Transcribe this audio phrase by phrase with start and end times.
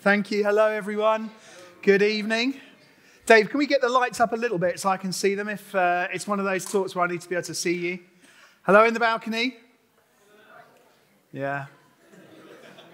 [0.00, 0.42] Thank you.
[0.42, 1.30] Hello, everyone.
[1.80, 2.60] Good evening.
[3.26, 5.48] Dave, can we get the lights up a little bit so I can see them
[5.48, 7.74] if uh, it's one of those talks where I need to be able to see
[7.74, 8.00] you?
[8.62, 9.56] Hello in the balcony?
[11.30, 11.66] Yeah.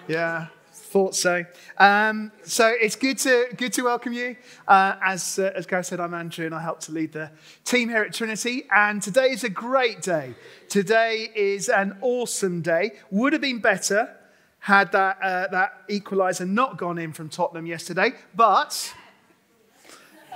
[0.09, 0.49] Yeah.
[0.73, 1.45] Thought so.
[1.79, 4.37] Um, so it's good to good to welcome you.
[4.69, 7.31] Uh, as uh, as Gareth said, I'm Andrew, and I help to lead the
[7.65, 8.65] team here at Trinity.
[8.71, 10.35] And today is a great day.
[10.69, 12.93] Today is an awesome day.
[13.11, 14.17] Would have been better
[14.61, 18.95] had that uh, that equaliser not gone in from Tottenham yesterday, but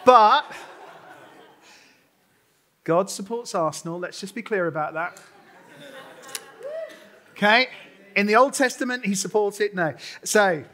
[0.04, 0.44] but
[2.84, 3.98] God supports Arsenal.
[3.98, 5.20] Let's just be clear about that.
[7.32, 7.68] Okay.
[8.14, 9.74] In the Old Testament, he supports it.
[9.74, 9.94] No.
[10.22, 10.64] So,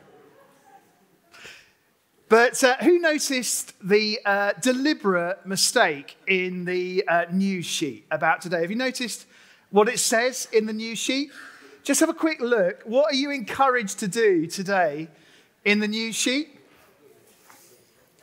[2.29, 8.61] but uh, who noticed the uh, deliberate mistake in the uh, news sheet about today?
[8.61, 9.27] Have you noticed
[9.71, 11.31] what it says in the news sheet?
[11.83, 12.83] Just have a quick look.
[12.85, 15.09] What are you encouraged to do today
[15.65, 16.61] in the news sheet?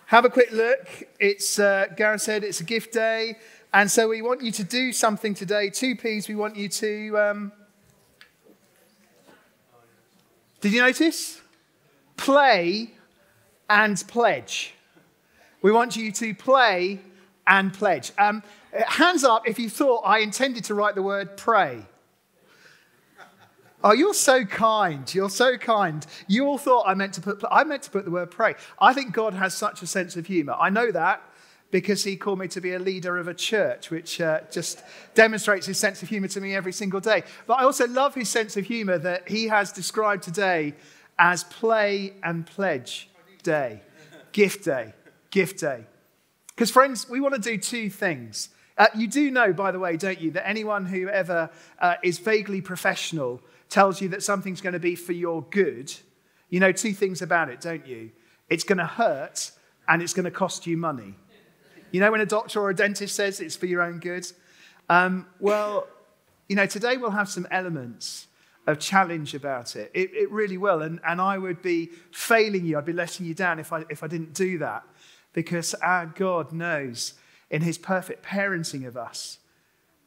[0.07, 0.87] Have a quick look.
[1.19, 3.37] It's, uh, Gareth said, it's a gift day.
[3.73, 5.69] And so we want you to do something today.
[5.69, 7.17] Two P's, we want you to.
[7.19, 7.51] Um,
[10.61, 11.41] did you notice?
[12.15, 12.91] Play
[13.69, 14.73] and pledge.
[15.61, 16.99] We want you to play
[17.47, 18.11] and pledge.
[18.17, 18.43] Um,
[18.87, 21.85] hands up if you thought I intended to write the word pray.
[23.83, 25.13] Oh, you're so kind.
[25.13, 26.05] You're so kind.
[26.27, 28.55] You all thought I meant to put I meant to put the word pray.
[28.79, 30.55] I think God has such a sense of humor.
[30.59, 31.21] I know that
[31.69, 35.67] because he called me to be a leader of a church, which uh, just demonstrates
[35.67, 37.23] his sense of humor to me every single day.
[37.45, 40.73] But I also love his sense of humor that he has described today
[41.19, 43.09] as play and pledge
[43.43, 43.81] day,
[44.31, 44.93] gift day,
[45.29, 45.85] gift day.
[46.47, 48.49] Because, friends, we want to do two things.
[48.77, 52.19] Uh, you do know, by the way, don't you, that anyone who ever uh, is
[52.19, 55.93] vaguely professional tells you that something's going to be for your good.
[56.49, 58.11] You know two things about it, don't you?
[58.49, 59.51] It's going to hurt
[59.87, 61.15] and it's going to cost you money.
[61.91, 64.25] You know when a doctor or a dentist says it's for your own good?
[64.89, 65.87] Um, well,
[66.47, 68.27] you know, today we'll have some elements
[68.67, 69.91] of challenge about it.
[69.93, 70.81] It, it really will.
[70.81, 74.03] And, and I would be failing you, I'd be letting you down if I, if
[74.03, 74.83] I didn't do that.
[75.33, 77.13] Because our God knows
[77.49, 79.39] in his perfect parenting of us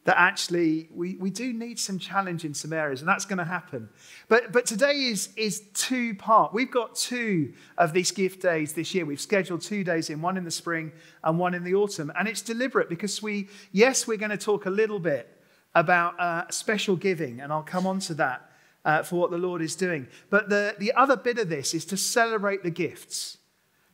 [0.03, 3.45] that actually we, we do need some challenge in some areas, and that's going to
[3.45, 3.87] happen.
[4.27, 6.53] But, but today is, is two part.
[6.53, 9.05] We've got two of these gift days this year.
[9.05, 10.91] We've scheduled two days in, one in the spring
[11.23, 12.11] and one in the autumn.
[12.17, 15.37] And it's deliberate because we, yes, we're going to talk a little bit
[15.75, 18.49] about uh, special giving, and I'll come on to that
[18.83, 20.07] uh, for what the Lord is doing.
[20.31, 23.37] But the, the other bit of this is to celebrate the gifts,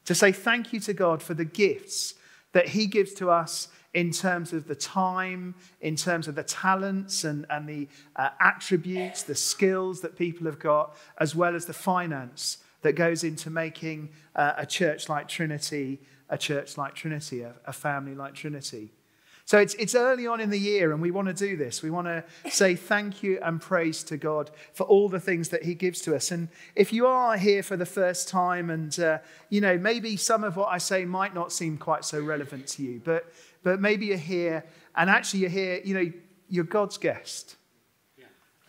[0.05, 2.15] to say thank you to God for the gifts
[2.53, 7.23] that He gives to us in terms of the time, in terms of the talents
[7.23, 11.73] and, and the uh, attributes, the skills that people have got, as well as the
[11.73, 15.99] finance that goes into making uh, a church like Trinity
[16.29, 18.91] a church like Trinity, a, a family like Trinity.
[19.45, 21.81] So it's, it's early on in the year, and we want to do this.
[21.81, 25.63] We want to say thank you and praise to God for all the things that
[25.63, 26.31] He gives to us.
[26.31, 29.19] And if you are here for the first time, and uh,
[29.49, 32.83] you know maybe some of what I say might not seem quite so relevant to
[32.83, 33.31] you, but
[33.67, 34.63] but maybe you're here
[34.95, 36.09] and actually you're here, you know,
[36.47, 37.57] you're God's guest.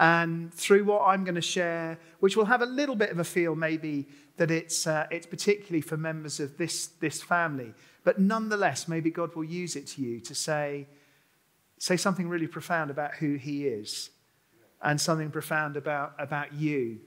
[0.01, 3.25] And through what I'm going to share, which will have a little bit of a
[3.25, 4.09] feel maybe
[4.39, 9.37] that it's, uh, it's particularly for members of this, this family, but nonetheless, maybe God
[9.37, 10.89] will use it to you to say,
[11.79, 14.11] say something really profound about who He is
[14.83, 16.99] and something profound about, about you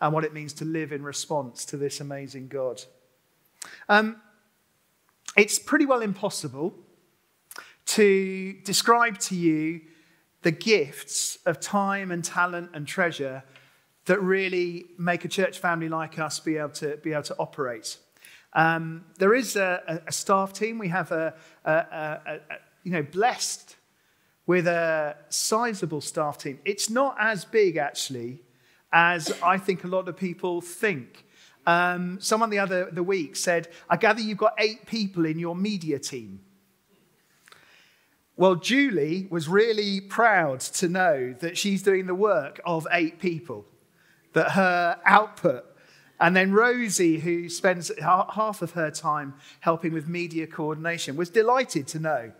[0.00, 2.82] and what it means to live in response to this amazing God.
[3.88, 4.20] Um,
[5.36, 6.78] it's pretty well impossible
[7.86, 9.80] to describe to you
[10.42, 13.42] the gifts of time and talent and treasure
[14.04, 17.96] that really make a church family like us be able to, be able to operate.
[18.52, 20.78] Um, there is a, a, staff team.
[20.78, 21.34] We have a,
[21.64, 22.38] a,
[22.84, 23.76] you know, blessed
[24.46, 26.60] with a sizable staff team.
[26.64, 28.42] It's not as big, actually,
[28.92, 31.24] as I think a lot of people think.
[31.66, 35.56] Um, someone the other the week said, I gather you've got eight people in your
[35.56, 36.40] media team.
[38.36, 43.64] Well, Julie was really proud to know that she's doing the work of eight people,
[44.32, 45.64] that her output.
[46.18, 51.86] And then Rosie, who spends half of her time helping with media coordination, was delighted
[51.88, 52.32] to know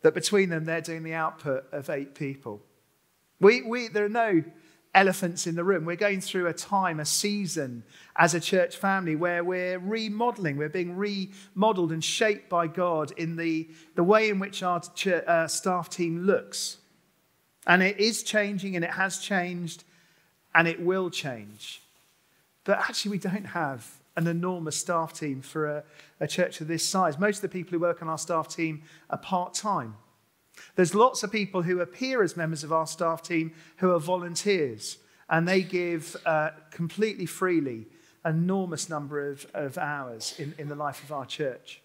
[0.00, 2.62] that between them they're doing the output of eight people.
[3.38, 4.42] We, we, there are no
[4.94, 5.84] elephants in the room.
[5.84, 7.82] We're going through a time, a season
[8.16, 13.36] as a church family where we're remodeling, we're being remodeled and shaped by God in
[13.36, 16.78] the, the way in which our church, uh, staff team looks.
[17.66, 19.84] And it is changing and it has changed
[20.54, 21.82] and it will change.
[22.64, 25.84] But actually, we don't have an enormous staff team for a,
[26.20, 27.18] a church of this size.
[27.18, 29.94] Most of the people who work on our staff team are part time.
[30.76, 34.98] There's lots of people who appear as members of our staff team who are volunteers,
[35.28, 37.86] and they give uh, completely freely
[38.24, 41.82] an enormous number of, of hours in, in the life of our church.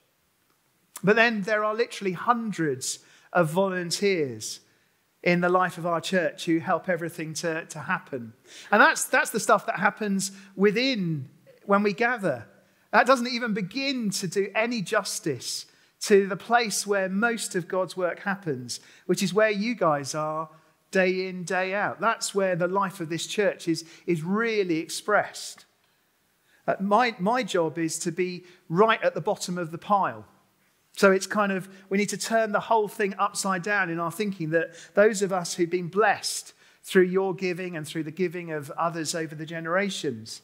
[1.03, 2.99] But then there are literally hundreds
[3.33, 4.59] of volunteers
[5.23, 8.33] in the life of our church who help everything to, to happen.
[8.71, 11.29] And that's, that's the stuff that happens within
[11.65, 12.47] when we gather.
[12.91, 15.65] That doesn't even begin to do any justice
[16.01, 20.49] to the place where most of God's work happens, which is where you guys are
[20.91, 21.99] day in, day out.
[21.99, 25.65] That's where the life of this church is, is really expressed.
[26.67, 30.25] Uh, my, my job is to be right at the bottom of the pile.
[30.93, 34.11] So it's kind of, we need to turn the whole thing upside down in our
[34.11, 36.53] thinking that those of us who've been blessed
[36.83, 40.41] through your giving and through the giving of others over the generations,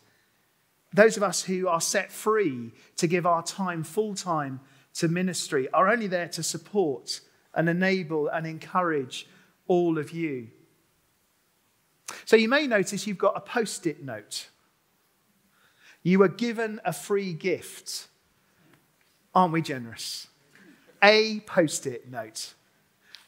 [0.93, 4.59] those of us who are set free to give our time full time
[4.95, 7.21] to ministry are only there to support
[7.53, 9.27] and enable and encourage
[9.67, 10.49] all of you.
[12.25, 14.49] So you may notice you've got a post it note.
[16.03, 18.07] You were given a free gift.
[19.33, 20.27] Aren't we generous?
[21.03, 22.53] a post it note.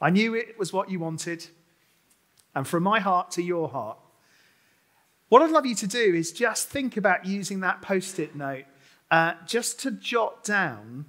[0.02, 1.46] I knew it was what you wanted,
[2.56, 4.00] and from my heart to your heart.
[5.28, 8.66] What I'd love you to do is just think about using that post it note
[9.12, 11.06] uh, just to jot down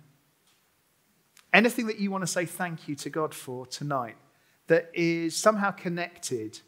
[1.57, 4.17] anything that you want to say thank you to God for tonight
[4.67, 6.61] that is somehow connected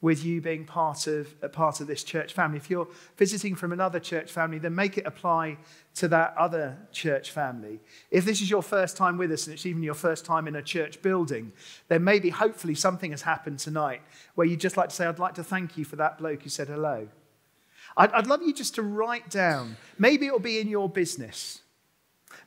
[0.00, 2.56] with you being part of, a part of this church family.
[2.56, 5.58] If you're visiting from another church family, then make it apply
[5.96, 7.80] to that other church family.
[8.10, 10.56] If this is your first time with us and it's even your first time in
[10.56, 11.52] a church building,
[11.88, 14.00] then maybe hopefully something has happened tonight
[14.34, 16.48] where you'd just like to say, I'd like to thank you for that bloke who
[16.48, 17.08] said hello.
[17.96, 21.62] I'd, I'd love you just to write down, maybe it'll be in your business.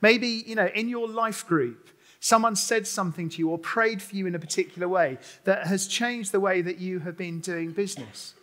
[0.02, 4.16] Maybe, you know, in your life group, Someone said something to you or prayed for
[4.16, 7.72] you in a particular way that has changed the way that you have been doing
[7.72, 8.34] business.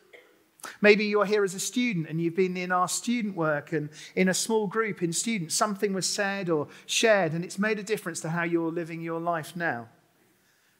[0.81, 4.29] Maybe you're here as a student and you've been in our student work and in
[4.29, 5.55] a small group in students.
[5.55, 9.21] Something was said or shared and it's made a difference to how you're living your
[9.21, 9.89] life now.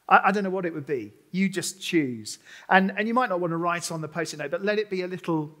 [0.09, 1.13] I, I don't know what it would be.
[1.31, 2.39] You just choose.
[2.67, 4.79] And, and you might not want to write on the post it note, but let
[4.79, 5.55] it be a little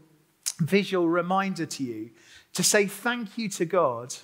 [0.59, 2.09] visual reminder to you
[2.53, 4.15] to say thank you to God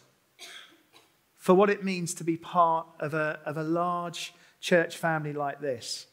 [1.44, 5.60] for what it means to be part of a, of a large church family like
[5.60, 6.07] this.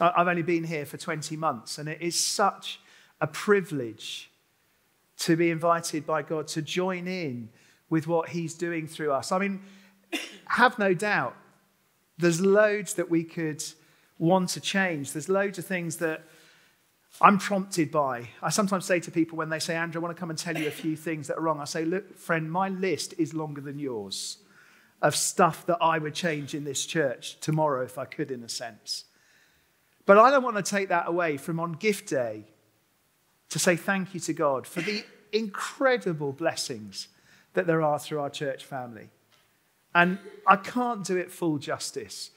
[0.00, 2.80] I've only been here for 20 months, and it is such
[3.20, 4.32] a privilege
[5.18, 7.50] to be invited by God to join in
[7.88, 9.30] with what He's doing through us.
[9.30, 9.60] I mean,
[10.46, 11.36] have no doubt,
[12.18, 13.62] there's loads that we could
[14.18, 15.12] want to change.
[15.12, 16.24] There's loads of things that
[17.22, 18.30] I'm prompted by.
[18.42, 20.58] I sometimes say to people when they say, Andrew, I want to come and tell
[20.58, 21.60] you a few things that are wrong.
[21.60, 24.38] I say, look, friend, my list is longer than yours
[25.00, 28.48] of stuff that I would change in this church tomorrow if I could, in a
[28.48, 29.04] sense.
[30.04, 32.44] But I don't want to take that away from on gift day
[33.50, 37.06] to say thank you to God for the incredible blessings
[37.54, 39.10] that there are through our church family.
[39.94, 42.30] And I can't do it full justice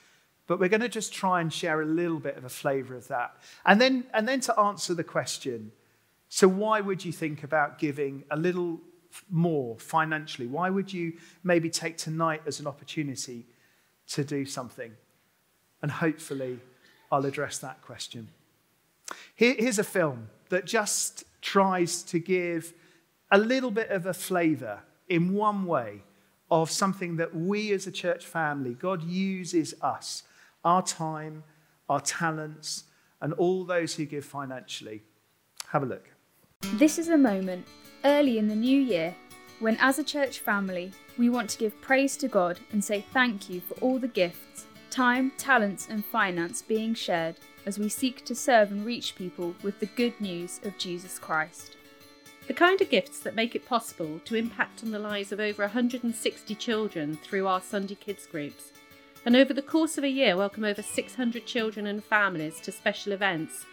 [0.47, 3.07] but we're going to just try and share a little bit of a flavor of
[3.07, 3.35] that.
[3.65, 5.71] And then, and then to answer the question
[6.27, 8.81] so, why would you think about giving a little
[9.29, 10.47] more financially?
[10.47, 11.13] Why would you
[11.43, 13.45] maybe take tonight as an opportunity
[14.07, 14.91] to do something?
[15.81, 16.59] And hopefully,
[17.11, 18.27] I'll address that question.
[19.35, 22.73] Here, here's a film that just tries to give
[23.31, 26.01] a little bit of a flavor in one way
[26.49, 30.23] of something that we as a church family, God uses us
[30.65, 31.43] our time,
[31.87, 32.85] our talents,
[33.21, 35.03] and all those who give financially.
[35.69, 36.09] Have a look.
[36.73, 37.65] This is a moment
[38.03, 39.15] early in the new year
[39.59, 43.49] when, as a church family, we want to give praise to God and say thank
[43.49, 48.35] you for all the gifts, time, talents, and finance being shared as we seek to
[48.35, 51.77] serve and reach people with the good news of Jesus Christ.
[52.47, 55.63] The kind of gifts that make it possible to impact on the lives of over
[55.63, 58.71] 160 children through our Sunday Kids groups
[59.25, 63.11] and over the course of a year welcome over 600 children and families to special
[63.11, 63.65] events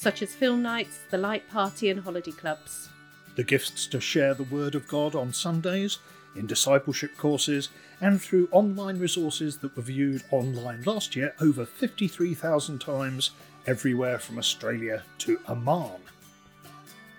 [0.00, 2.88] such as film nights, the light party, and holiday clubs.
[3.36, 5.98] The gifts to share the Word of God on Sundays,
[6.34, 7.68] in discipleship courses,
[8.00, 13.32] and through online resources that were viewed online last year over 53,000 times
[13.66, 16.00] everywhere from Australia to Amman.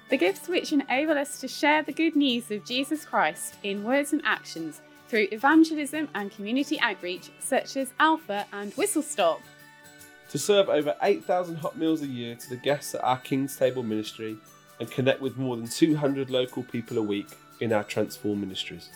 [0.09, 4.11] The gifts which enable us to share the good news of Jesus Christ in words
[4.11, 4.81] and actions
[5.11, 9.41] through evangelism and community outreach such as Alpha and Whistle Stop.
[10.29, 13.83] To serve over 8,000 hot meals a year to the guests at our King's Table
[13.83, 14.37] ministry
[14.79, 17.27] and connect with more than 200 local people a week
[17.59, 18.89] in our Transform ministries.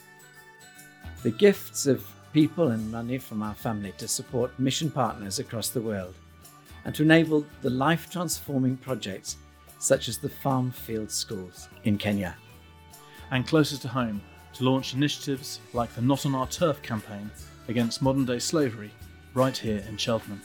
[1.23, 5.81] The gifts of people and money from our family to support mission partners across the
[5.81, 6.15] world
[6.85, 9.35] and to enable the life transforming projects
[9.79, 12.37] such as the Farm Field Schools in Kenya.
[13.31, 14.21] And closer to home,
[14.55, 17.29] to launch initiatives like the Not on Our Turf campaign
[17.67, 18.91] against modern day slavery
[19.33, 20.41] right here in Cheltenham.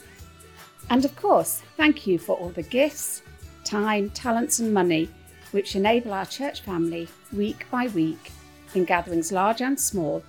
[0.91, 3.23] And of course, thank you for all the gifts,
[3.65, 5.09] time, talents, and money
[5.53, 8.33] which enable our church family week by week
[8.75, 10.23] in gatherings large and small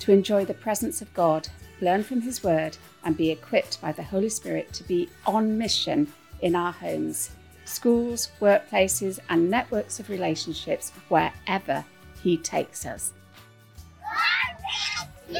[0.00, 1.48] to enjoy the presence of God,
[1.80, 6.12] learn from His Word, and be equipped by the Holy Spirit to be on mission
[6.40, 7.30] in our homes,
[7.64, 11.84] schools, workplaces, and networks of relationships wherever
[12.22, 13.12] He takes us.
[15.28, 15.34] Who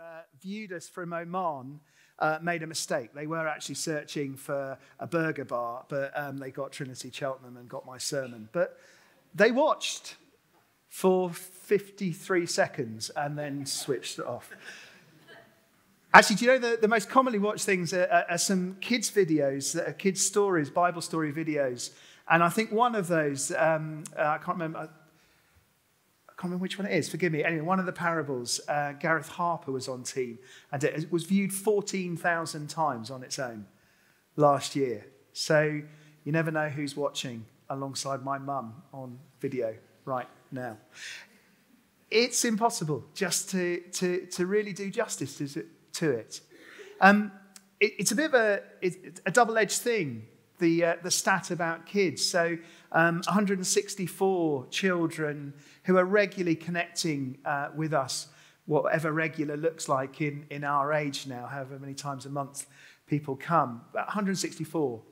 [0.00, 1.80] uh, viewed us from Oman
[2.18, 3.12] uh, made a mistake.
[3.14, 7.68] They were actually searching for a burger bar, but um, they got Trinity Cheltenham and
[7.68, 8.48] got my sermon.
[8.52, 8.78] But
[9.34, 10.16] they watched
[10.88, 14.50] for 53 seconds and then switched it off.
[16.14, 19.10] Actually, do you know the, the most commonly watched things are, are, are some kids'
[19.10, 21.90] videos, that are kids' stories, Bible story videos.
[22.28, 24.90] And I think one of those, um, uh, I can't remember,
[26.36, 27.42] can't remember which one it is, forgive me.
[27.42, 30.38] Anyway, one of the parables, uh, Gareth Harper was on team,
[30.70, 33.66] and it was viewed 14,000 times on its own
[34.36, 35.06] last year.
[35.32, 35.80] So
[36.24, 40.76] you never know who's watching alongside my mum on video right now.
[42.10, 46.40] It's impossible just to, to, to really do justice to, to it.
[47.00, 47.32] Um,
[47.80, 47.94] it.
[47.98, 48.62] It's a bit of a,
[49.26, 50.26] a double edged thing,
[50.58, 52.24] the, uh, the stat about kids.
[52.24, 52.56] So
[52.92, 58.28] um, 164 children who are regularly connecting uh, with us,
[58.66, 62.66] whatever regular looks like in, in our age now, however many times a month
[63.06, 63.82] people come.
[63.90, 65.02] About 164.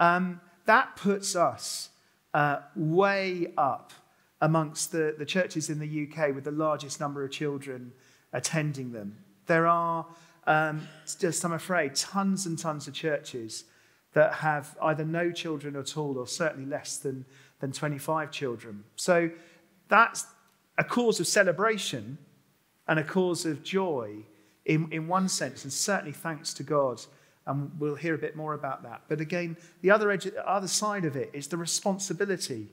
[0.00, 1.90] Um, that puts us
[2.34, 3.92] uh, way up
[4.40, 7.92] amongst the, the churches in the UK with the largest number of children
[8.32, 9.16] attending them.
[9.46, 10.06] There are,
[10.46, 10.86] um,
[11.18, 13.64] just I'm afraid, tons and tons of churches
[14.12, 17.24] that have either no children at all or certainly less than,
[17.60, 18.84] than 25 children.
[18.96, 19.30] So
[19.88, 20.26] that's
[20.78, 22.18] a cause of celebration
[22.88, 24.24] and a cause of joy
[24.64, 27.02] in, in one sense, and certainly thanks to God.
[27.46, 29.02] And we'll hear a bit more about that.
[29.08, 32.68] But again, the other, edge, other side of it is the responsibility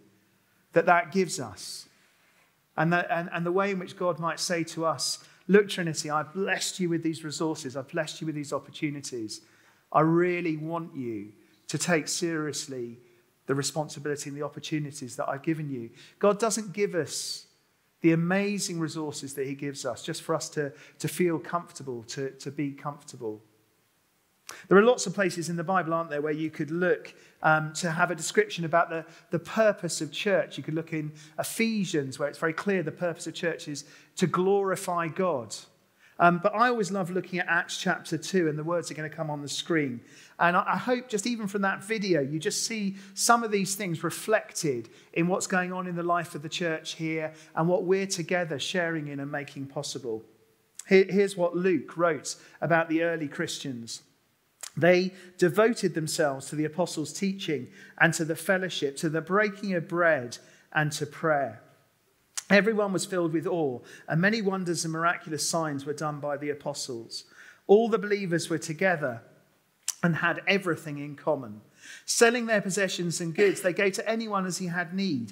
[0.74, 1.88] that that gives us.
[2.76, 6.10] And, that, and, and the way in which God might say to us, Look, Trinity,
[6.10, 9.42] I've blessed you with these resources, I've blessed you with these opportunities.
[9.92, 11.34] I really want you
[11.68, 12.98] to take seriously
[13.46, 15.90] the responsibility and the opportunities that I've given you.
[16.20, 17.46] God doesn't give us
[18.02, 22.32] the amazing resources that He gives us just for us to, to feel comfortable, to,
[22.32, 23.42] to be comfortable.
[24.68, 27.74] There are lots of places in the Bible, aren't there, where you could look um,
[27.74, 30.58] to have a description about the, the purpose of church.
[30.58, 33.86] You could look in Ephesians, where it's very clear the purpose of church is
[34.18, 35.56] to glorify God.
[36.20, 39.10] Um, but I always love looking at Acts chapter 2, and the words are going
[39.10, 40.00] to come on the screen.
[40.40, 43.76] And I, I hope just even from that video, you just see some of these
[43.76, 47.84] things reflected in what's going on in the life of the church here and what
[47.84, 50.24] we're together sharing in and making possible.
[50.88, 54.04] Here, here's what Luke wrote about the early Christians.
[54.76, 57.68] They devoted themselves to the apostles' teaching
[58.00, 60.38] and to the fellowship, to the breaking of bread
[60.72, 61.62] and to prayer.
[62.50, 66.50] Everyone was filled with awe, and many wonders and miraculous signs were done by the
[66.50, 67.26] apostles.
[67.68, 69.22] All the believers were together
[70.02, 71.62] and had everything in common.
[72.06, 75.32] Selling their possessions and goods, they gave to anyone as he had need.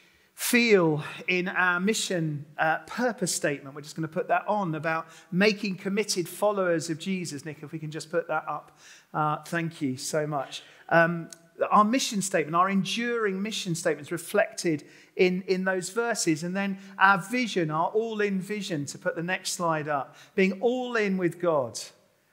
[0.41, 3.75] feel in our mission uh, purpose statement.
[3.75, 7.45] We're just going to put that on about making committed followers of Jesus.
[7.45, 8.77] Nick, if we can just put that up.
[9.13, 10.63] Uh, thank you so much.
[10.89, 11.29] Um,
[11.69, 14.83] our mission statement, our enduring mission statement is reflected
[15.15, 16.43] in, in those verses.
[16.43, 20.59] And then our vision, our all in vision, to put the next slide up, being
[20.59, 21.79] all in with God.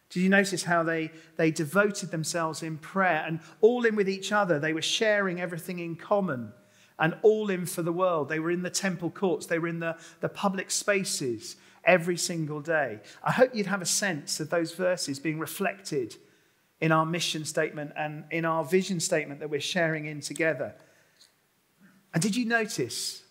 [0.09, 4.33] Did you notice how they, they devoted themselves in prayer and all in with each
[4.33, 4.59] other?
[4.59, 6.55] They were sharing everything in common
[6.99, 8.28] and all in for the world.
[8.28, 12.61] They were in the temple courts, they were in the, the public spaces every single
[12.61, 13.00] day.
[13.23, 16.17] I hope you'd have a sense of those verses being reflected
[16.81, 20.75] in our mission statement and in our vision statement that we're sharing in together.
[22.14, 23.23] And did you notice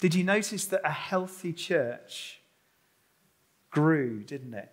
[0.00, 2.40] Did you notice that a healthy church
[3.70, 4.70] grew, didn't it?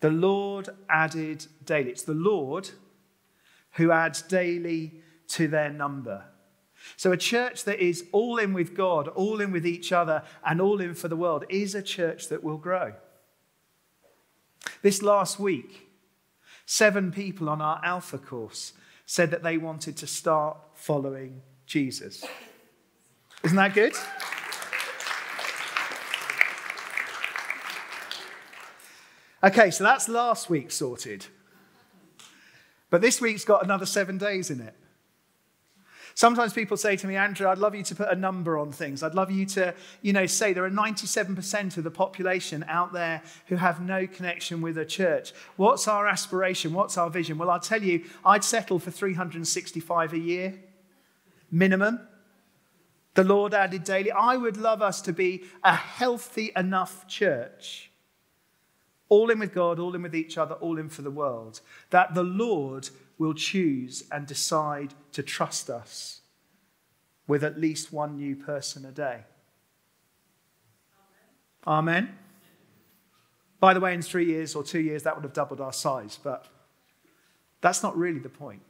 [0.00, 1.90] The Lord added daily.
[1.90, 2.70] It's the Lord
[3.72, 6.24] who adds daily to their number.
[6.96, 10.60] So, a church that is all in with God, all in with each other, and
[10.60, 12.94] all in for the world is a church that will grow.
[14.82, 15.88] This last week,
[16.66, 18.72] seven people on our Alpha course
[19.06, 22.24] said that they wanted to start following Jesus.
[23.42, 23.94] Isn't that good?
[29.42, 31.26] Okay, so that's last week sorted.
[32.90, 34.74] But this week's got another seven days in it.
[36.18, 39.04] Sometimes people say to me, Andrew, I'd love you to put a number on things.
[39.04, 39.72] I'd love you to,
[40.02, 44.60] you know, say there are 97% of the population out there who have no connection
[44.60, 45.32] with a church.
[45.54, 46.72] What's our aspiration?
[46.72, 47.38] What's our vision?
[47.38, 50.58] Well, I'll tell you, I'd settle for 365 a year,
[51.52, 52.00] minimum.
[53.14, 54.10] The Lord added daily.
[54.10, 57.92] I would love us to be a healthy enough church
[59.08, 61.60] all in with God, all in with each other, all in for the world,
[61.90, 66.20] that the Lord will choose and decide to trust us
[67.26, 69.20] with at least one new person a day.
[71.66, 72.04] Amen.
[72.06, 72.18] Amen.
[73.60, 76.18] By the way, in three years or two years, that would have doubled our size,
[76.22, 76.46] but
[77.60, 78.62] that's not really the point.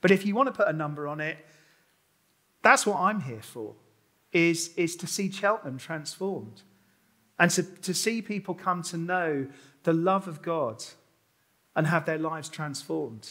[0.00, 1.36] But if you want to put a number on it,
[2.62, 3.74] that's what I'm here for,
[4.32, 6.62] is, is to see Cheltenham transformed.
[7.38, 9.48] And to, to see people come to know
[9.82, 10.84] the love of God
[11.80, 13.26] and have their lives transformed.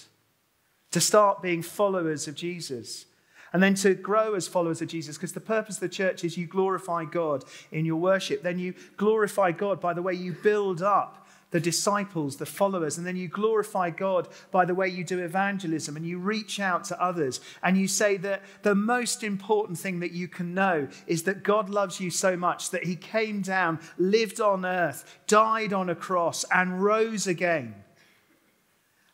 [0.90, 3.06] To start being followers of Jesus.
[3.54, 6.36] And then to grow as followers of Jesus, because the purpose of the church is
[6.36, 8.42] you glorify God in your worship.
[8.42, 13.06] Then you glorify God by the way you build up the disciples, the followers, and
[13.06, 17.00] then you glorify God by the way you do evangelism and you reach out to
[17.00, 21.44] others and you say that the most important thing that you can know is that
[21.44, 25.96] God loves you so much that he came down, lived on earth, died on a
[25.96, 27.76] cross, and rose again.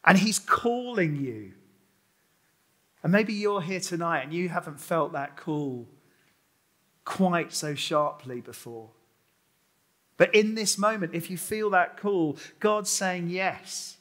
[0.05, 1.53] And he's calling you.
[3.03, 5.87] And maybe you're here tonight and you haven't felt that call
[7.03, 8.89] quite so sharply before.
[10.17, 13.97] But in this moment, if you feel that call, God's saying, Yes,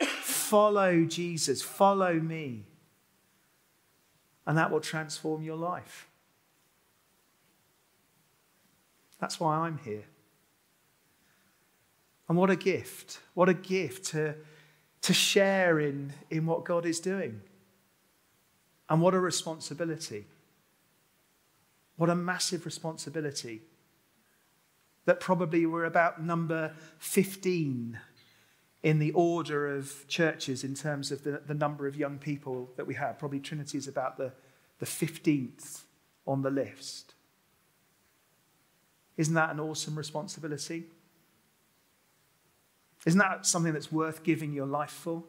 [0.00, 2.64] follow Jesus, follow me.
[4.46, 6.08] And that will transform your life.
[9.20, 10.04] That's why I'm here.
[12.28, 13.20] And what a gift.
[13.34, 14.34] What a gift to,
[15.02, 17.40] to share in, in what God is doing.
[18.88, 20.26] And what a responsibility.
[21.96, 23.62] What a massive responsibility
[25.06, 27.98] that probably we're about number 15
[28.82, 32.86] in the order of churches in terms of the, the number of young people that
[32.86, 33.18] we have.
[33.18, 34.32] Probably Trinity is about the,
[34.78, 35.82] the 15th
[36.26, 37.14] on the list.
[39.16, 40.84] Isn't that an awesome responsibility?
[43.06, 45.22] Isn't that something that's worth giving your life for?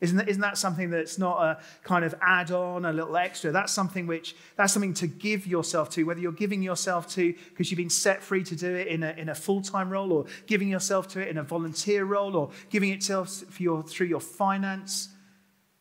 [0.00, 3.52] Isn't that, isn't that something that's not a kind of add on, a little extra?
[3.52, 7.70] That's something which, that's something to give yourself to, whether you're giving yourself to because
[7.70, 10.24] you've been set free to do it in a, in a full time role, or
[10.46, 14.20] giving yourself to it in a volunteer role, or giving it for your, through your
[14.20, 15.10] finance,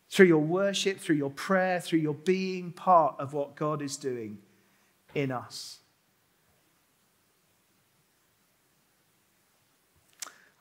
[0.09, 4.39] through your worship, through your prayer, through your being part of what God is doing
[5.15, 5.78] in us.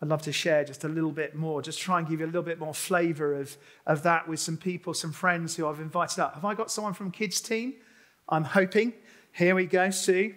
[0.00, 2.28] I'd love to share just a little bit more, just try and give you a
[2.28, 6.20] little bit more flavor of, of that with some people, some friends who I've invited
[6.20, 6.34] up.
[6.34, 7.74] Have I got someone from Kids Team?
[8.28, 8.92] I'm hoping.
[9.32, 10.34] Here we go, Sue.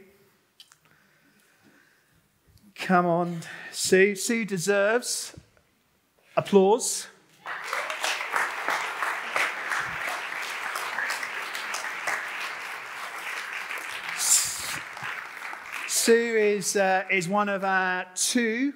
[2.74, 4.16] Come on, Sue.
[4.16, 5.36] Sue deserves
[6.36, 7.06] applause.
[15.88, 18.74] Sue is, uh, is one of our two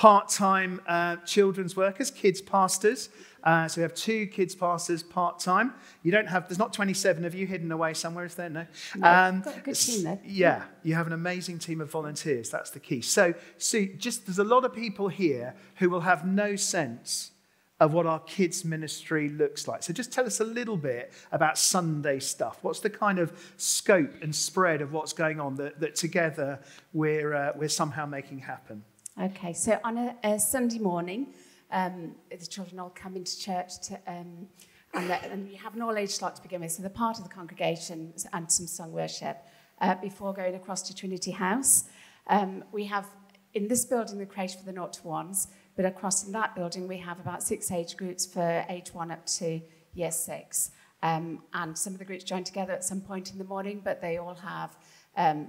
[0.00, 3.10] part time uh, children's workers, kids pastors.
[3.44, 5.74] Uh, so we have two kids pastors part time.
[6.02, 8.48] You don't have, there's not 27 of you hidden away somewhere, is there?
[8.48, 8.66] No.
[8.96, 10.18] no um, got a good team there.
[10.24, 12.48] Yeah, you have an amazing team of volunteers.
[12.48, 13.02] That's the key.
[13.02, 17.32] So, so just there's a lot of people here who will have no sense
[17.78, 19.82] of what our kids' ministry looks like.
[19.82, 22.58] So just tell us a little bit about Sunday stuff.
[22.62, 26.58] What's the kind of scope and spread of what's going on that, that together
[26.94, 28.82] we're, uh, we're somehow making happen?
[29.18, 31.34] Okay, so on a, a Sunday morning,
[31.72, 34.46] um, the children all come into church to, um,
[34.94, 37.24] and, the, and we have an all-age slot to begin with, so they're part of
[37.24, 39.38] the congregation and some song worship
[39.80, 41.84] uh, before going across to Trinity House.
[42.28, 43.08] Um, we have,
[43.52, 46.86] in this building, the creche for the 0 to 1s, but across in that building
[46.86, 49.60] we have about six age groups for age 1 up to
[49.92, 50.70] year 6.
[51.02, 54.00] Um, and some of the groups join together at some point in the morning, but
[54.00, 54.76] they all have,
[55.16, 55.48] um,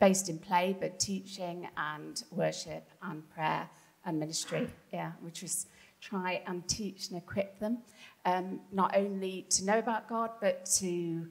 [0.00, 3.68] based in play, but teaching and worship and prayer
[4.04, 5.66] and ministry, yeah, which is
[6.00, 7.78] try and teach and equip them,
[8.24, 11.26] um, not only to know about God, but to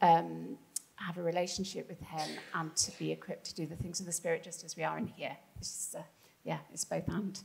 [0.00, 0.56] um,
[0.96, 4.12] have a relationship with Him and to be equipped to do the things of the
[4.12, 5.36] Spirit just as we are in here.
[5.58, 6.02] It's just, uh,
[6.44, 7.38] yeah, it's both and.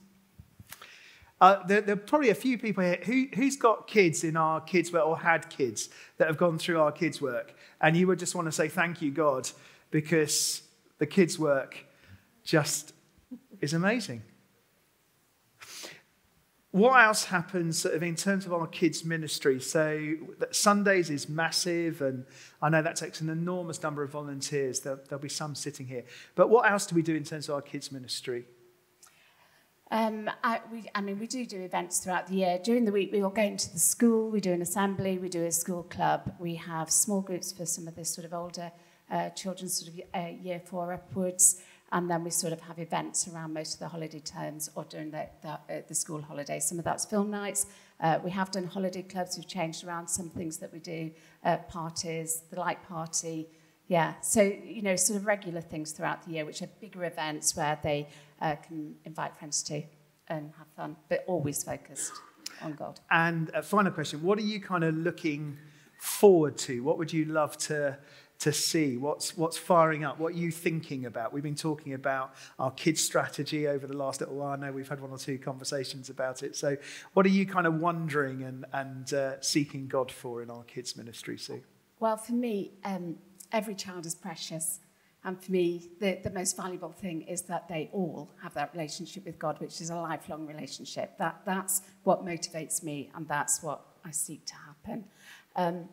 [1.42, 3.00] Uh, there, there, are probably a few people here.
[3.06, 6.82] Who, who's got kids in our kids' work or had kids that have gone through
[6.82, 7.54] our kids' work?
[7.80, 9.50] And you would just want to say thank you, God,
[9.89, 10.63] because
[11.00, 11.86] the kids' work
[12.44, 12.94] just
[13.60, 14.22] is amazing.
[16.72, 19.60] What else happens sort of in terms of our kids' ministry?
[19.60, 20.14] So
[20.52, 22.26] Sundays is massive, and
[22.62, 24.82] I know that takes an enormous number of volunteers.
[24.82, 26.04] There, will be some sitting here.
[26.36, 28.46] But what else do we do in terms of our kids' ministry?
[29.90, 32.60] Um, I, we, I mean, we do do events throughout the year.
[32.64, 35.46] During the week, we all go into the school, we do an assembly, we do
[35.46, 36.36] a school club.
[36.38, 38.72] We have small groups for some of the sort of older
[39.12, 41.62] uh, children sort of uh, year four upwards.
[41.91, 45.10] And then we sort of have events around most of the holiday terms or during
[45.10, 46.65] the, the, uh, the school holidays.
[46.65, 47.65] Some of that's film nights.
[48.00, 49.38] Uh, we have done holiday clubs.
[49.38, 51.12] We've changed around some things that we do,
[51.43, 53.48] uh, parties, the light party.
[53.88, 57.56] Yeah, so, you know, sort of regular things throughout the year, which are bigger events
[57.56, 58.08] where they
[58.39, 59.82] uh, can invite friends to
[60.28, 62.12] and have fun, but always focused
[62.62, 63.00] on God.
[63.10, 65.58] And a final question, what are you kind of looking
[65.98, 66.84] forward to?
[66.84, 67.98] What would you love to
[68.39, 71.34] To see what's what's firing up, what are you thinking about?
[71.34, 74.54] We've been talking about our kids' strategy over the last little while.
[74.54, 76.56] I know we've had one or two conversations about it.
[76.56, 76.78] So,
[77.13, 80.95] what are you kind of wondering and and uh, seeking God for in our kids'
[80.95, 81.62] ministry, Sue?
[81.99, 83.17] Well, for me, um,
[83.52, 84.80] every child is precious.
[85.25, 89.25] And for me, the, the most valuable thing is that they all have that relationship
[89.25, 91.17] with God, which is a lifelong relationship.
[91.17, 95.04] That, that's what motivates me, and that's what I seek to happen.
[95.58, 95.89] Um,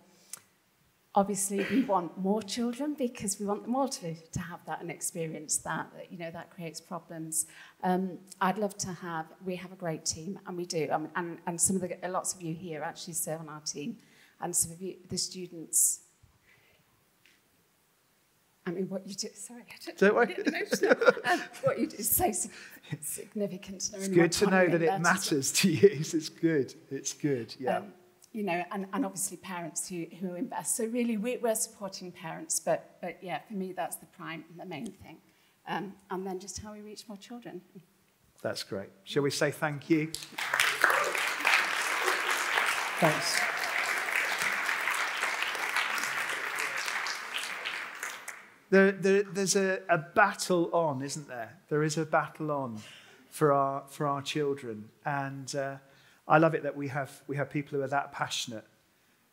[1.17, 4.91] obviously we want more children because we want them all to, to have that and
[4.91, 7.47] experience that, that you know that creates problems
[7.83, 11.39] um i'd love to have we have a great team and we do um, and
[11.47, 13.97] and some of the lots of you here actually serve on our team
[14.43, 16.01] and some of you the students
[18.69, 20.37] I mean, what you do, sorry, I don't, don't worry.
[21.31, 22.33] Um, what you do is so
[23.01, 23.91] significant.
[23.95, 25.89] It's good to know that it matters to you.
[25.89, 26.75] It's good.
[26.91, 27.79] It's good, yeah.
[27.79, 27.93] Um,
[28.37, 30.77] you know, and, and obviously parents who, who invest.
[30.77, 34.61] So really, we, we're supporting parents, but, but yeah, for me, that's the prime and
[34.61, 35.17] the main thing.
[35.67, 37.63] Um, and then just how we reach more children.
[38.43, 38.91] That's great.
[39.05, 40.13] Shall we say thank you?
[42.99, 43.41] Thanks.
[48.69, 51.57] There, there, there's a, a battle on, isn't there?
[51.71, 52.81] There is a battle on
[53.31, 54.91] for our, for our children.
[55.07, 55.77] And uh,
[56.29, 58.65] I love it that we have, we have people who are that passionate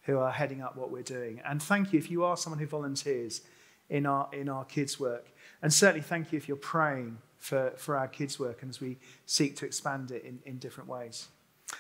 [0.04, 1.42] who are heading up what we're doing.
[1.46, 3.42] And thank you if you are someone who volunteers
[3.90, 5.28] in our, in our kids' work.
[5.62, 8.98] And certainly thank you if you're praying for, for our kids' work and as we
[9.26, 11.28] seek to expand it in, in different ways.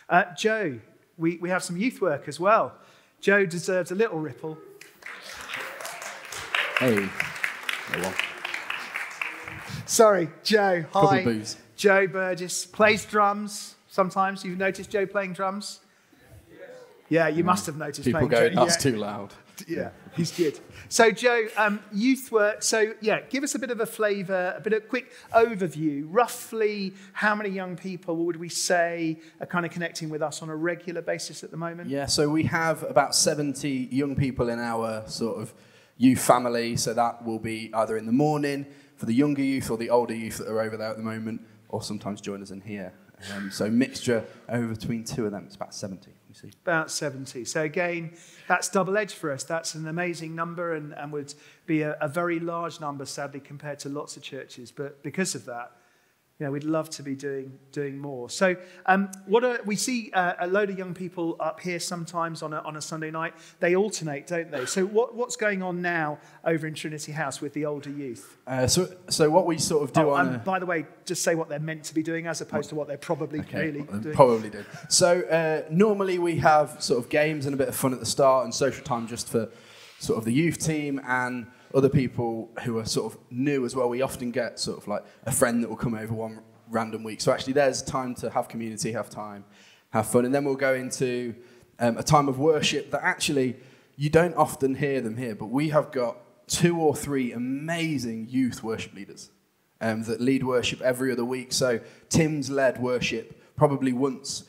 [0.09, 0.79] Uh, Joe,
[1.17, 2.73] we, we have some youth work as well.
[3.19, 4.57] Joe deserves a little ripple.
[6.79, 7.07] Hey.
[7.95, 8.15] Oh,
[9.85, 10.85] Sorry, Joe.
[10.93, 11.43] Hi.
[11.75, 13.75] Joe Burgess plays drums.
[13.93, 15.79] Sometimes you've noticed Joe playing drums.
[17.09, 18.03] Yeah, you must have noticed.
[18.03, 18.55] People go, Joe.
[18.55, 18.91] that's yeah.
[18.91, 19.33] too loud.
[19.67, 20.59] Yeah, he's good.
[20.89, 22.63] So, Joe, um, youth work.
[22.63, 26.07] So, yeah, give us a bit of a flavour, a bit of a quick overview.
[26.07, 30.49] Roughly, how many young people would we say are kind of connecting with us on
[30.49, 31.87] a regular basis at the moment?
[31.87, 35.53] Yeah, so we have about 70 young people in our sort of
[35.97, 36.75] youth family.
[36.77, 40.15] So that will be either in the morning for the younger youth or the older
[40.15, 42.91] youth that are over there at the moment, or sometimes join us in here.
[43.31, 45.43] Um, so mixture over between two of them.
[45.45, 46.51] It's about 70, you see.
[46.63, 47.45] About 70.
[47.45, 48.13] So again,
[48.47, 49.43] that's double edged for us.
[49.43, 51.33] That's an amazing number and, and would
[51.65, 54.71] be a, a very large number, sadly, compared to lots of churches.
[54.71, 55.71] But because of that,
[56.43, 58.29] you know, we'd love to be doing, doing more.
[58.29, 62.43] So, um, what are, we see uh, a load of young people up here sometimes
[62.43, 63.33] on a, on a Sunday night.
[63.61, 64.65] They alternate, don't they?
[64.65, 68.37] So, what, what's going on now over in Trinity House with the older youth?
[68.45, 70.35] Uh, so, so, what we sort of do oh, on.
[70.35, 70.37] A...
[70.39, 72.89] By the way, just say what they're meant to be doing as opposed to what
[72.89, 74.13] they're probably okay, really doing.
[74.13, 74.65] Probably did.
[74.89, 78.05] So, uh, normally we have sort of games and a bit of fun at the
[78.05, 79.47] start and social time just for
[79.99, 83.89] sort of the youth team and other people who are sort of new as well.
[83.89, 87.21] We often get sort of like a friend that will come over one random week.
[87.21, 89.45] So actually, there's time to have community, have time,
[89.91, 91.35] have fun, and then we'll go into
[91.79, 93.55] um, a time of worship that actually
[93.95, 98.63] you don't often hear them here, but we have got two or three amazing youth
[98.63, 99.29] worship leaders
[99.81, 101.53] um, that lead worship every other week.
[101.53, 104.43] So Tim's led worship probably once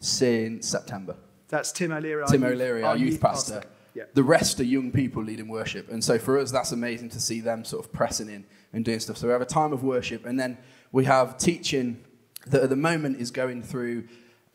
[0.00, 1.16] since September.
[1.48, 2.24] That's Tim O'Leary.
[2.28, 3.62] Tim O'Leary, our youth pastor.
[3.94, 4.04] Yeah.
[4.12, 5.88] The rest are young people leading worship.
[5.88, 8.98] And so for us, that's amazing to see them sort of pressing in and doing
[8.98, 9.16] stuff.
[9.16, 10.58] So we have a time of worship, and then
[10.90, 12.04] we have teaching
[12.46, 14.04] that at the moment is going through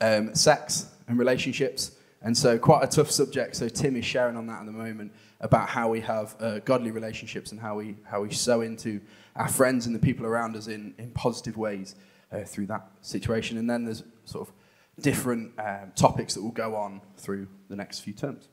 [0.01, 1.91] um, sex and relationships.
[2.21, 3.55] And so quite a tough subject.
[3.55, 6.91] So Tim is sharing on that at the moment about how we have uh, godly
[6.91, 8.99] relationships and how we, how we sow into
[9.37, 11.95] our friends and the people around us in, in positive ways
[12.33, 13.57] uh, through that situation.
[13.57, 14.53] And then there's sort of
[15.01, 18.49] different um, topics that will go on through the next few terms.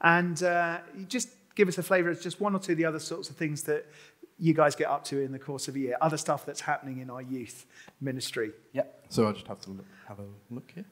[0.00, 3.00] And uh, just give us a flavour of just one or two of the other
[3.00, 3.86] sorts of things that
[4.38, 6.98] you guys get up to in the course of a year, other stuff that's happening
[6.98, 7.66] in our youth
[8.00, 8.52] ministry.
[8.72, 8.82] Yeah.
[9.08, 10.84] So I'll just have to look, have a look here.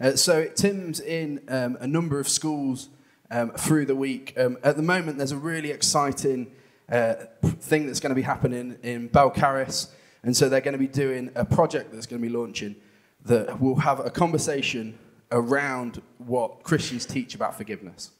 [0.00, 2.88] Uh, so Tim's in um, a number of schools
[3.30, 4.34] um, through the week.
[4.38, 6.52] Um, at the moment, there's a really exciting
[6.90, 9.88] uh, thing that's going to be happening in Balcarras,
[10.22, 12.76] and so they're going to be doing a project that's going to be launching
[13.24, 14.98] that will have a conversation
[15.32, 18.10] around what Christians teach about forgiveness.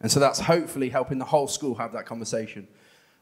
[0.00, 2.68] And so that's hopefully helping the whole school have that conversation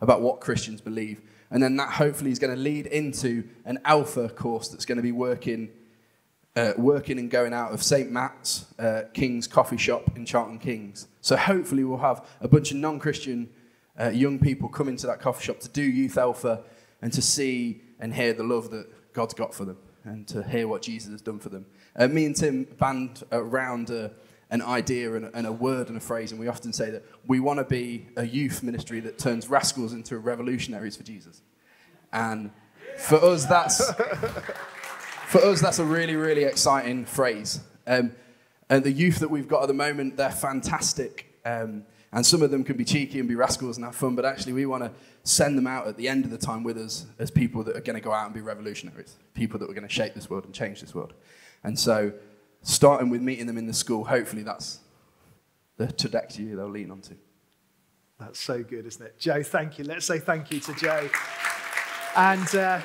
[0.00, 1.20] about what Christians believe.
[1.50, 5.02] And then that hopefully is going to lead into an alpha course that's going to
[5.02, 5.70] be working,
[6.56, 8.10] uh, working and going out of St.
[8.10, 11.06] Matt's uh, King's coffee shop in Charlton Kings.
[11.20, 13.48] So hopefully we'll have a bunch of non-Christian
[13.98, 16.64] uh, young people come into that coffee shop to do youth alpha
[17.00, 20.66] and to see and hear the love that God's got for them and to hear
[20.66, 21.66] what Jesus has done for them.
[21.96, 24.08] Uh, me and Tim band around uh,
[24.50, 27.04] an idea and a, and a word and a phrase, and we often say that
[27.26, 31.42] we want to be a youth ministry that turns rascals into revolutionaries for Jesus.
[32.12, 32.50] And
[32.98, 33.92] for us, that's
[35.26, 37.60] for us that's a really really exciting phrase.
[37.86, 38.12] Um,
[38.70, 41.38] and the youth that we've got at the moment, they're fantastic.
[41.44, 44.24] Um, and some of them can be cheeky and be rascals and have fun, but
[44.24, 44.92] actually, we want to
[45.24, 47.80] send them out at the end of the time with us as people that are
[47.80, 50.44] going to go out and be revolutionaries, people that are going to shape this world
[50.44, 51.12] and change this world.
[51.64, 52.12] And so,
[52.62, 54.78] starting with meeting them in the school, hopefully, that's
[55.76, 57.16] the trajectory they'll lean onto.
[58.20, 59.18] That's so good, isn't it?
[59.18, 59.84] Joe, thank you.
[59.84, 61.08] Let's say thank you to Joe.
[62.16, 62.80] And uh,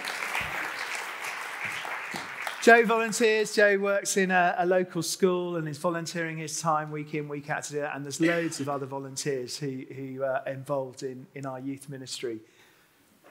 [2.62, 3.56] Joe volunteers.
[3.56, 7.50] Joe works in a, a, local school and is volunteering his time week in, week
[7.50, 7.96] out to do that.
[7.96, 12.40] And there's loads of other volunteers who, who are involved in, in our youth ministry.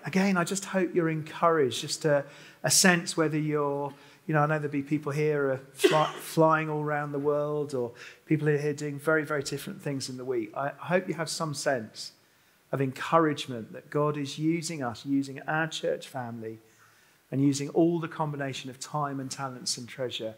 [0.07, 2.25] Again, I just hope you're encouraged, just a,
[2.63, 3.93] a sense whether you're,
[4.29, 7.75] you know, I know there'll be people here are fly, flying all around the world
[7.75, 7.93] or
[8.27, 10.53] people here doing very, very different things in the week.
[10.55, 12.13] I hope you have some sense
[12.71, 16.59] of encouragement that God is using us, using our church family
[17.33, 20.35] and using all the combination of time and talents and treasure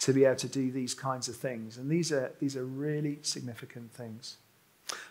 [0.00, 1.76] to be able to do these kinds of things.
[1.76, 4.38] And these are, these are really significant things.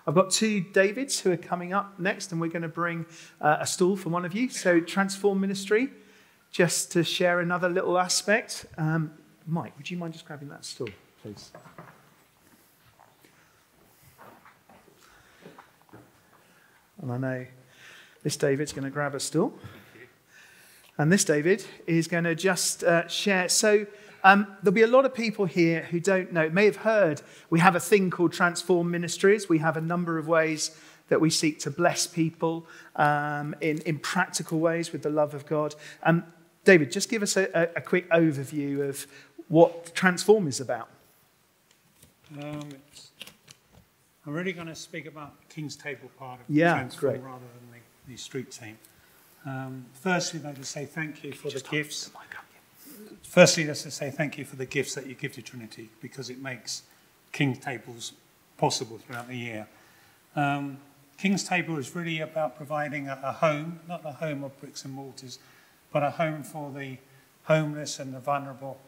[0.07, 3.05] I've got two Davids who are coming up next, and we're going to bring
[3.39, 4.49] uh, a stool for one of you.
[4.49, 5.89] So, Transform Ministry,
[6.51, 8.65] just to share another little aspect.
[8.77, 9.13] Um,
[9.47, 10.89] Mike, would you mind just grabbing that stool,
[11.21, 11.51] please?
[17.01, 17.45] And I know
[18.21, 19.53] this David's going to grab a stool.
[20.97, 23.49] And this David is going to just uh, share.
[23.49, 23.87] So
[24.23, 27.59] um, there'll be a lot of people here who don't know, may have heard we
[27.59, 29.49] have a thing called Transform Ministries.
[29.49, 33.97] We have a number of ways that we seek to bless people um, in, in
[33.97, 35.73] practical ways with the love of God.
[36.03, 36.23] Um,
[36.63, 39.07] David, just give us a, a, quick overview of
[39.47, 40.89] what Transform is about.
[42.39, 42.69] Um,
[44.25, 47.23] I'm really going to speak about King's Table part of yeah, Transform great.
[47.23, 48.77] rather than the, the street team.
[49.45, 52.11] Um, firstly, though, to say thank you for the gifts.
[53.23, 55.89] Firstly, let's just to say thank you for the gifts that you give to Trinity
[56.01, 56.83] because it makes
[57.31, 58.13] King's Tables
[58.57, 59.67] possible throughout the year.
[60.35, 60.77] Um,
[61.17, 64.93] King's Table is really about providing a, a, home, not a home of bricks and
[64.93, 65.39] mortars,
[65.91, 66.97] but a home for the
[67.43, 68.79] homeless and the vulnerable,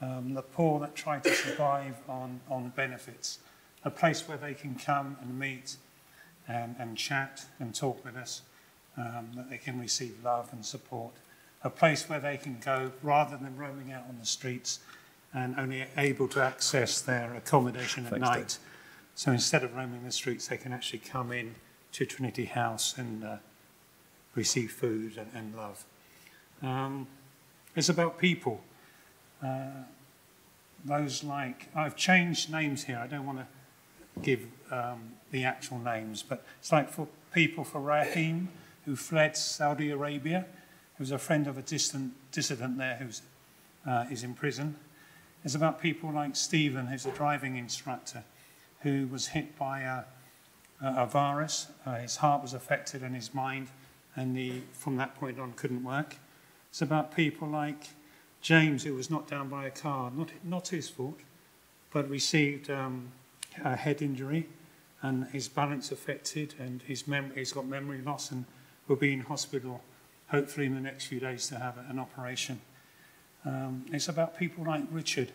[0.00, 3.38] um, the poor that try to survive on, on benefits,
[3.84, 5.76] a place where they can come and meet
[6.48, 8.42] and, and chat and talk with us
[8.96, 11.12] um, that they can receive love and support.
[11.64, 14.80] A place where they can go rather than roaming out on the streets
[15.34, 18.48] and only able to access their accommodation at Thanks, night.
[18.48, 18.58] Dave.
[19.14, 21.54] So instead of roaming the streets, they can actually come in
[21.92, 23.36] to Trinity House and uh,
[24.34, 25.84] receive food and, and love.
[26.62, 27.06] Um,
[27.74, 28.60] it's about people.
[29.42, 29.66] Uh,
[30.84, 32.98] those like, I've changed names here.
[32.98, 33.46] I don't want to
[34.22, 38.48] give um, the actual names, but it's like for people for Rahim,
[38.84, 40.46] who fled Saudi Arabia,
[40.96, 44.76] who's a friend of a distant dissident there who uh, is in prison.
[45.44, 48.24] It's about people like Stephen, who's a driving instructor,
[48.80, 50.04] who was hit by a,
[50.80, 51.68] a virus.
[51.84, 53.68] Uh, his heart was affected and his mind,
[54.14, 56.16] and he, from that point on, couldn't work.
[56.76, 57.88] It's about people like
[58.42, 61.18] James, who was knocked down by a car, not, not his fault,
[61.90, 63.12] but received um,
[63.64, 64.46] a head injury
[65.00, 68.44] and his balance affected and his mem- he's got memory loss and
[68.88, 69.80] will be in hospital
[70.28, 72.60] hopefully in the next few days to have an operation.
[73.46, 75.32] Um, it's about people like Richard,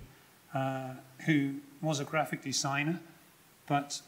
[0.53, 0.91] uh,
[1.25, 2.99] who was a graphic designer,
[3.65, 3.99] but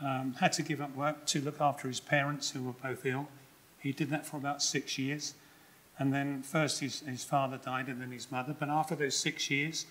[0.00, 3.26] um, had to give up work to look after his parents who were both ill.
[3.80, 5.34] He did that for about six years.
[6.00, 8.56] And then first his, his father died and then his mother.
[8.58, 9.84] But after those six years,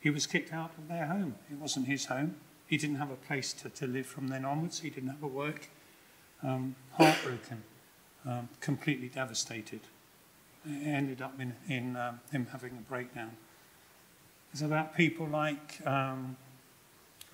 [0.00, 1.34] he was kicked out of their home.
[1.50, 2.36] It wasn't his home.
[2.66, 4.80] He didn't have a place to, to live from then onwards.
[4.80, 5.68] He didn't have a work.
[6.42, 7.62] Um, heartbroken,
[8.26, 9.80] um, completely devastated.
[10.64, 13.32] It ended up in, in um, him having a breakdown.
[14.52, 16.38] It's about people like um,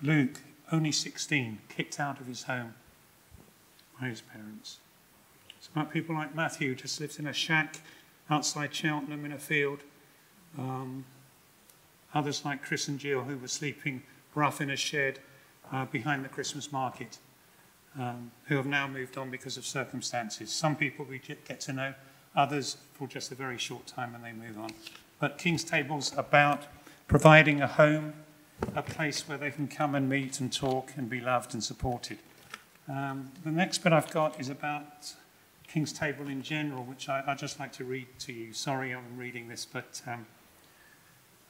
[0.01, 0.41] Luke,
[0.73, 2.73] only 16, kicked out of his home
[4.01, 4.79] by his parents.
[5.57, 7.77] It's about people like Matthew, just lives in a shack
[8.29, 9.79] outside Cheltenham in a field.
[10.57, 11.05] Um,
[12.13, 14.03] others like Chris and Jill, who were sleeping
[14.35, 15.19] rough in a shed
[15.71, 17.17] uh, behind the Christmas market,
[17.99, 20.51] um, who have now moved on because of circumstances.
[20.51, 21.93] Some people we get to know,
[22.35, 24.69] others for just a very short time and they move on.
[25.19, 26.63] But King's Table's about
[27.07, 28.13] providing a home,
[28.75, 32.19] a place where they can come and meet and talk and be loved and supported.
[32.87, 35.13] Um, the next bit I've got is about
[35.67, 38.53] King's Table in general, which I, would just like to read to you.
[38.53, 40.25] Sorry I'm reading this, but um,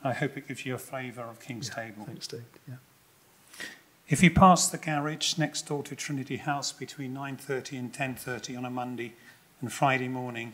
[0.03, 2.05] I hope it gives you a flavour of King's yeah, Table.
[2.05, 2.43] Thanks, Dave.
[2.67, 2.75] Yeah.
[4.09, 8.65] If you pass the garage next door to Trinity House between 9.30 and 10.30 on
[8.65, 9.13] a Monday
[9.59, 10.53] and Friday morning,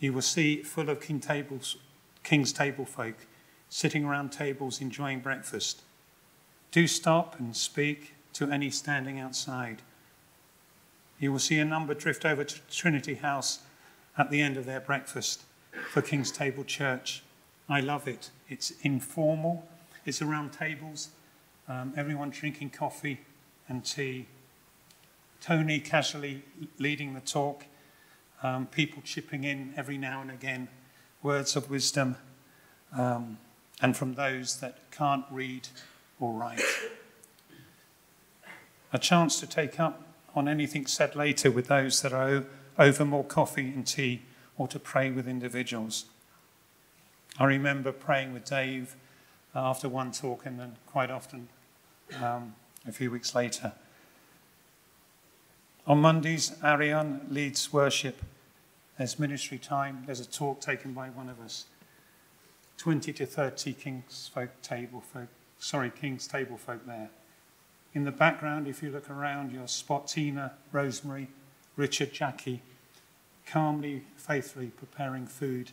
[0.00, 1.76] you will see full of King tables,
[2.22, 3.26] King's Table folk
[3.68, 5.82] sitting around tables enjoying breakfast.
[6.70, 9.82] Do stop and speak to any standing outside.
[11.18, 13.60] You will see a number drift over to Trinity House
[14.18, 15.44] at the end of their breakfast
[15.90, 17.22] for King's Table Church.
[17.68, 18.30] I love it.
[18.48, 19.66] It's informal,
[20.04, 21.08] it's around tables,
[21.68, 23.20] um, everyone drinking coffee
[23.68, 24.26] and tea.
[25.40, 26.42] Tony casually
[26.78, 27.64] leading the talk,
[28.42, 30.68] um, people chipping in every now and again,
[31.22, 32.16] words of wisdom,
[32.96, 33.38] um,
[33.80, 35.68] and from those that can't read
[36.20, 36.62] or write.
[38.92, 40.05] A chance to take up
[40.36, 42.44] on anything said later with those that are
[42.78, 44.22] over more coffee and tea
[44.58, 46.04] or to pray with individuals.
[47.38, 48.96] I remember praying with Dave
[49.54, 51.48] after one talk and then quite often
[52.22, 52.54] um,
[52.86, 53.72] a few weeks later.
[55.86, 58.22] On Mondays, Ariane leads worship.
[58.98, 60.02] There's ministry time.
[60.06, 61.66] There's a talk taken by one of us.
[62.78, 67.08] 20 to 30 King's folk table folk, sorry, King's table folk there.
[67.96, 71.28] In the background, if you look around, you'll spot Tina, Rosemary,
[71.76, 72.60] Richard, Jackie,
[73.46, 75.70] calmly, faithfully preparing food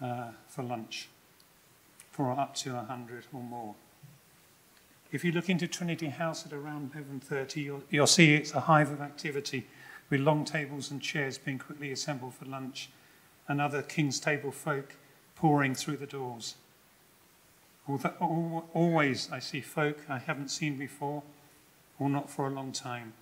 [0.00, 1.10] uh, for lunch
[2.10, 3.74] for up to 100 or more.
[5.12, 8.90] If you look into Trinity House at around 11.30, you'll, you'll see it's a hive
[8.90, 9.66] of activity
[10.08, 12.88] with long tables and chairs being quickly assembled for lunch
[13.48, 14.94] and other King's Table folk
[15.36, 16.54] pouring through the doors.
[17.86, 21.22] Always I see folk I haven't seen before
[21.98, 23.12] or not for a long time.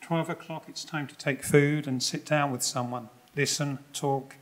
[0.00, 4.36] 12 o'clock, it's time to take food and sit down with someone, listen, talk,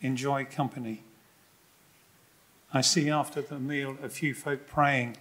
[0.00, 1.02] enjoy company.
[2.72, 5.16] I see after the meal a few folk praying,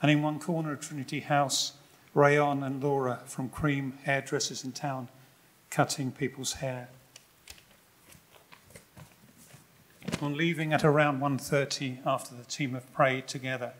[0.00, 1.72] and in one corner of Trinity House,
[2.14, 5.08] Rayon and Laura from Cream Hairdressers in Town
[5.70, 6.88] cutting people's hair.
[10.22, 13.72] On leaving at around 1.30 after the team have prayed together,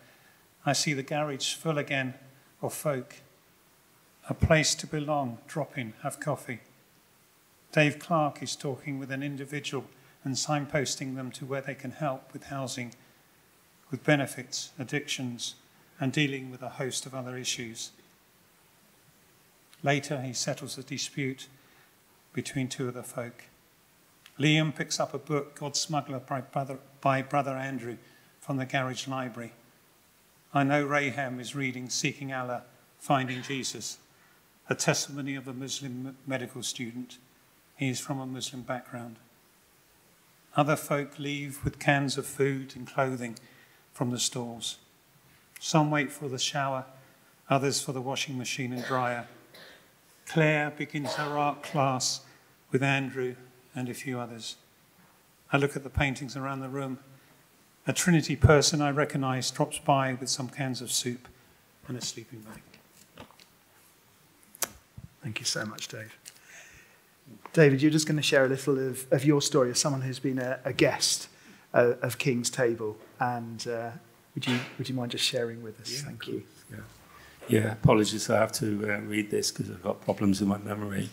[0.67, 2.15] I see the garage full again
[2.61, 3.19] of folk.
[4.29, 6.59] A place to belong, drop in, have coffee.
[7.71, 9.85] Dave Clark is talking with an individual
[10.25, 12.93] and signposting them to where they can help with housing,
[13.93, 15.55] with benefits, addictions,
[16.01, 17.93] and dealing with a host of other issues.
[19.85, 21.47] Later, he settles a dispute
[22.33, 23.45] between two of the folk.
[24.39, 27.97] Liam picks up a book, God's Smuggler, by Brother, by Brother Andrew
[28.41, 29.53] from the garage library.
[30.55, 32.63] I know Raham is reading Seeking Allah,
[32.99, 33.99] Finding Jesus,
[34.69, 37.19] a testimony of a Muslim medical student.
[37.77, 39.17] He is from a Muslim background.
[40.57, 43.39] Other folk leave with cans of food and clothing
[43.93, 44.79] from the stores.
[45.59, 46.85] Some wait for the shower,
[47.49, 49.27] others for the washing machine and dryer.
[50.27, 52.21] Claire begins her art class
[52.71, 53.37] with Andrew
[53.75, 54.57] and a few others.
[55.53, 56.99] I look at the paintings around the room.
[57.87, 61.29] A Trinity person I recognize drops by with some cans of soup
[61.89, 62.63] and a sleeping bag.
[65.23, 66.17] Thank you so much, Dave.
[67.53, 70.19] David, you're just going to share a little of, of your story as someone who's
[70.19, 71.29] been a, a guest
[71.75, 73.91] uh, of King's Table and uh,
[74.35, 75.93] Would you, would you mind just sharing with us?
[75.93, 76.43] Yeah, Thank you.
[76.71, 76.77] Yeah.
[77.49, 78.31] Yeah, apologies.
[78.31, 81.11] I have to uh, read this because I've got problems with my memory.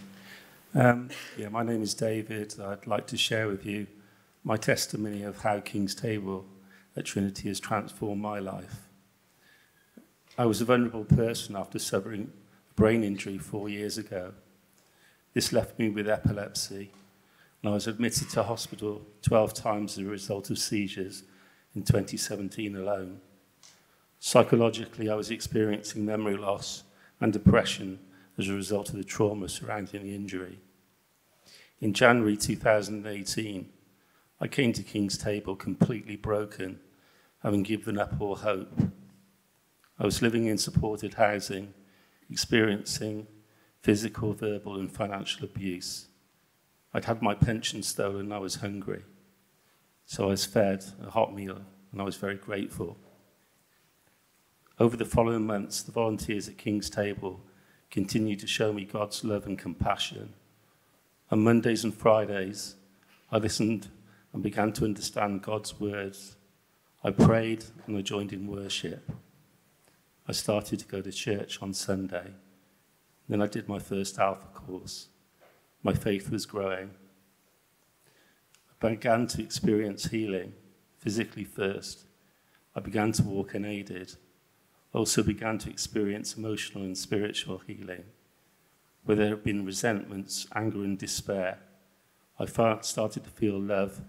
[0.75, 2.53] Um, yeah, my name is David.
[2.59, 3.87] I'd like to share with you
[4.43, 6.45] my testimony of how King's Table
[6.95, 8.87] at Trinity has transformed my life.
[10.37, 12.31] I was a vulnerable person after suffering
[12.69, 14.33] a brain injury four years ago.
[15.33, 16.91] This left me with epilepsy,
[17.63, 21.23] and I was admitted to hospital 12 times as a result of seizures
[21.73, 23.21] in 2017 alone.
[24.19, 26.83] Psychologically, I was experiencing memory loss
[27.19, 27.97] and depression
[28.39, 30.59] as a result of the trauma surrounding the injury.
[31.81, 33.69] In January 2018,
[34.39, 36.79] I came to King's Table completely broken,
[37.43, 38.71] having given up all hope.
[39.99, 41.73] I was living in supported housing,
[42.29, 43.27] experiencing
[43.81, 46.07] physical, verbal, and financial abuse.
[46.93, 49.03] I'd had my pension stolen and I was hungry.
[50.05, 51.61] So I was fed a hot meal
[51.91, 52.97] and I was very grateful.
[54.79, 57.41] Over the following months, the volunteers at King's Table
[57.91, 60.33] continued to show me God's love and compassion.
[61.31, 62.75] On Mondays and Fridays,
[63.31, 63.87] I listened
[64.33, 66.35] and began to understand God's words.
[67.03, 69.11] I prayed and I joined in worship.
[70.27, 72.33] I started to go to church on Sunday.
[73.27, 75.07] Then I did my first Alpha course.
[75.81, 76.91] My faith was growing.
[78.81, 80.53] I began to experience healing,
[80.97, 82.05] physically first.
[82.75, 84.15] I began to walk unaided
[84.93, 88.05] also began to experience emotional and spiritual healing.
[89.03, 91.59] Where there had been resentments, anger, and despair,
[92.39, 94.01] I started to feel love,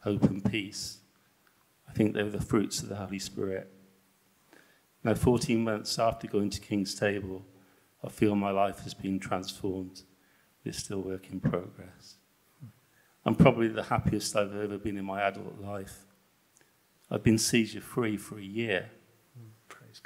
[0.00, 0.98] hope, and peace.
[1.88, 3.70] I think they were the fruits of the Holy Spirit.
[5.02, 7.44] Now, 14 months after going to King's Table,
[8.02, 10.02] I feel my life has been transformed.
[10.64, 12.16] It's still work in progress.
[13.26, 16.04] I'm probably the happiest I've ever been in my adult life.
[17.10, 18.90] I've been seizure free for a year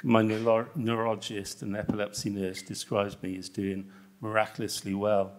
[0.03, 5.31] my neuro- neurologist and epilepsy nurse describes me as doing miraculously well.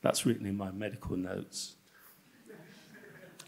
[0.00, 1.74] That's written in my medical notes.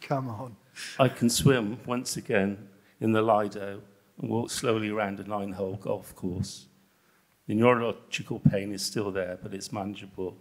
[0.00, 0.56] Come on.
[0.98, 2.68] I can swim once again
[3.00, 3.82] in the Lido
[4.20, 6.66] and walk slowly around a nine hole golf course.
[7.46, 10.36] The neurological pain is still there, but it's manageable.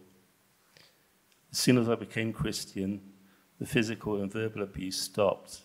[1.52, 3.02] As soon as I became Christian,
[3.60, 5.62] the physical and verbal abuse stopped.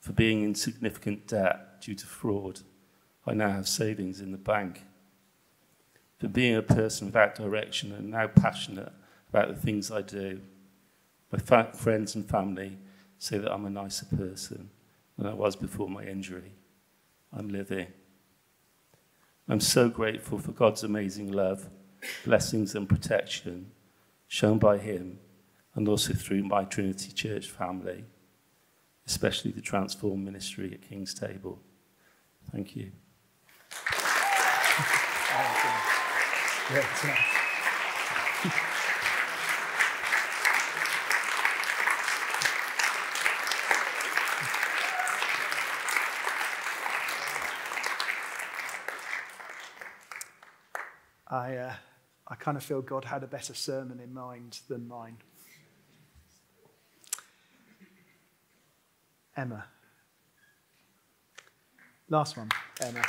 [0.00, 2.60] For being in significant debt due to fraud,
[3.26, 4.82] I now have savings in the bank.
[6.18, 8.92] For being a person without direction and now passionate
[9.28, 10.40] about the things I do,
[11.30, 11.38] my
[11.72, 12.78] friends and family
[13.18, 14.70] say that I'm a nicer person
[15.18, 16.52] than I was before my injury.
[17.32, 17.88] I'm living.
[19.48, 21.68] I'm so grateful for God's amazing love,
[22.24, 23.72] blessings, and protection
[24.28, 25.18] shown by Him
[25.74, 28.04] and also through my Trinity Church family,
[29.06, 31.60] especially the Transform Ministry at King's Table.
[32.50, 32.92] Thank you.
[51.28, 51.74] I, uh,
[52.26, 55.18] I kind of feel God had a better sermon in mind than mine.
[59.36, 59.66] Emma.
[62.08, 62.48] Last one,
[62.80, 63.02] Emma.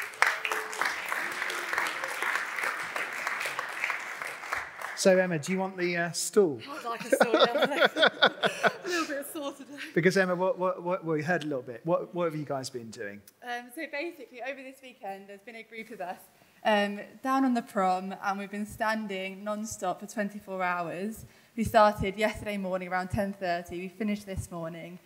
[4.97, 6.59] So, Emma, do you want the uh, stool?
[6.67, 7.35] I'd like a stool.
[7.35, 9.73] a little bit of sore today.
[9.93, 11.81] Because, Emma, what, what, what, well, we heard a little bit.
[11.83, 13.21] What, what have you guys been doing?
[13.43, 16.17] Um, so, basically, over this weekend, there's been a group of us
[16.65, 21.25] um, down on the prom, and we've been standing non-stop for 24 hours.
[21.55, 23.69] We started yesterday morning around 10.30.
[23.69, 24.97] We finished this morning.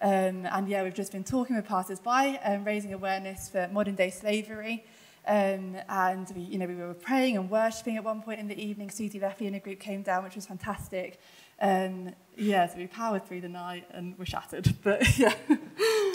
[0.00, 4.84] Um, and, yeah, we've just been talking with passers-by and raising awareness for modern-day slavery.
[5.26, 8.60] Um, and we, you know, we were praying and worshipping at one point in the
[8.60, 8.90] evening.
[8.90, 11.20] Susie Leffy and a group came down, which was fantastic.
[11.60, 14.74] Um, yeah, so we powered through the night and were shattered.
[14.82, 15.34] But yeah,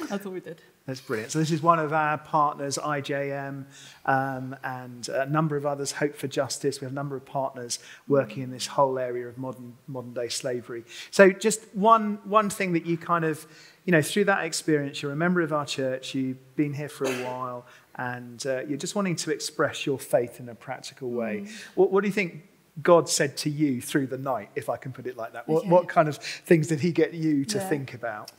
[0.10, 0.62] that's all we did.
[0.88, 1.32] That's brilliant.
[1.32, 3.66] So this is one of our partners, IJM,
[4.06, 6.80] um, and a number of others, Hope for Justice.
[6.80, 10.30] We have a number of partners working in this whole area of modern modern day
[10.30, 10.84] slavery.
[11.10, 13.47] So just one one thing that you kind of,
[13.86, 16.14] you know, through that experience, you're a member of our church.
[16.14, 20.39] You've been here for a while, and uh, you're just wanting to express your faith
[20.39, 21.45] in a practical way.
[21.45, 21.51] Mm.
[21.75, 22.43] What, what do you think
[22.81, 25.47] God said to you through the night, if I can put it like that?
[25.47, 25.69] What, okay.
[25.69, 27.69] what kind of things did He get you to yeah.
[27.69, 28.31] think about?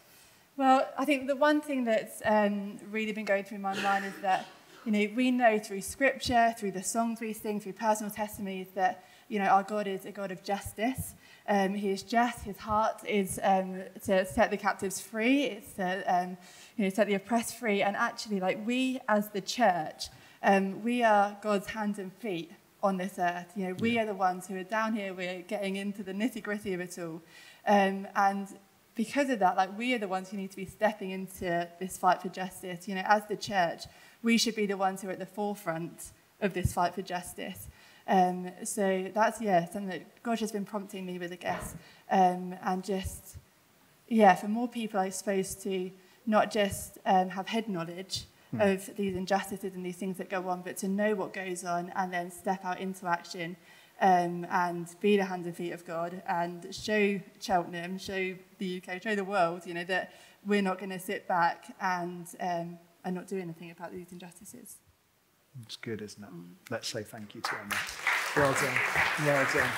[0.57, 4.15] Well, I think the one thing that's um, really been going through my mind is
[4.23, 4.47] that,
[4.85, 9.05] you know, we know through scripture, through the songs we sing, through personal testimonies that
[9.29, 11.15] you know, our God is a God of justice.
[11.49, 12.43] Um, he is just.
[12.45, 15.45] His heart is um, to set the captives free.
[15.45, 16.37] It's to um,
[16.77, 17.83] you know, set the oppressed free.
[17.83, 20.09] And actually, like we as the church,
[20.43, 22.51] um, we are God's hands and feet
[22.83, 23.53] on this earth.
[23.57, 25.15] You know, we are the ones who are down here.
[25.15, 27.23] We're getting into the nitty gritty of it all.
[27.67, 28.49] Um, and
[28.95, 31.97] because of that, like we are the ones who need to be stepping into this
[31.97, 32.89] fight for justice.
[32.89, 33.85] You know, as the church,
[34.23, 37.69] we should be the ones who are at the forefront of this fight for justice.
[38.09, 41.75] Um, so that's, yeah, something that God has been prompting me with, I guess.
[42.11, 43.37] Um, and just,
[44.09, 45.91] yeah, for more people, I suppose, to
[46.27, 48.75] not just um, have head knowledge mm.
[48.75, 51.93] of these injustices and these things that go on, but to know what goes on
[51.97, 53.57] and then step out into action
[54.01, 59.03] um, and be the hands and feet of God and show Cheltenham, show the UK,
[59.03, 60.13] show the world, you know, that
[60.45, 64.77] we're not going to sit back and, um, and not do anything about these injustices.
[65.63, 66.31] It's good, isn't it?
[66.31, 66.45] Mm.
[66.71, 67.77] Let's say thank you to Emma.
[68.37, 68.75] Well done.
[69.25, 69.71] Well done.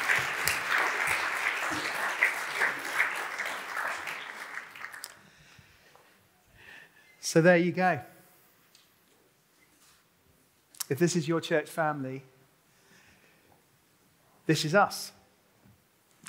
[7.20, 8.00] So there you go.
[10.88, 12.22] If this is your church family,
[14.46, 15.12] this is us.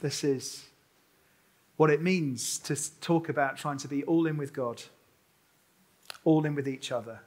[0.01, 0.65] This is
[1.77, 4.83] what it means to talk about trying to be all in with God,
[6.25, 7.21] all in with each other,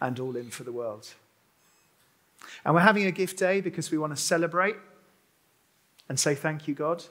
[0.00, 1.08] and all in for the world.
[2.64, 4.76] And we're having a gift day because we want to celebrate
[6.08, 7.04] and say thank you, God.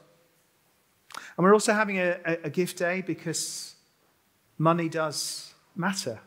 [1.38, 3.76] And we're also having a, a, a gift day because
[4.58, 6.20] money does matter.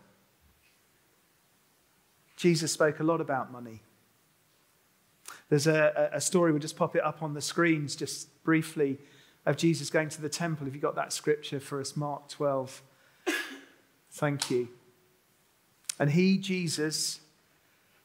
[2.36, 3.82] Jesus spoke a lot about money.
[5.48, 8.98] There's a, a, story, we'll just pop it up on the screens just briefly,
[9.44, 10.64] of Jesus going to the temple.
[10.64, 11.94] Have you got that scripture for us?
[11.94, 12.82] Mark 12.
[14.10, 14.68] Thank you.
[15.98, 17.20] And he, Jesus,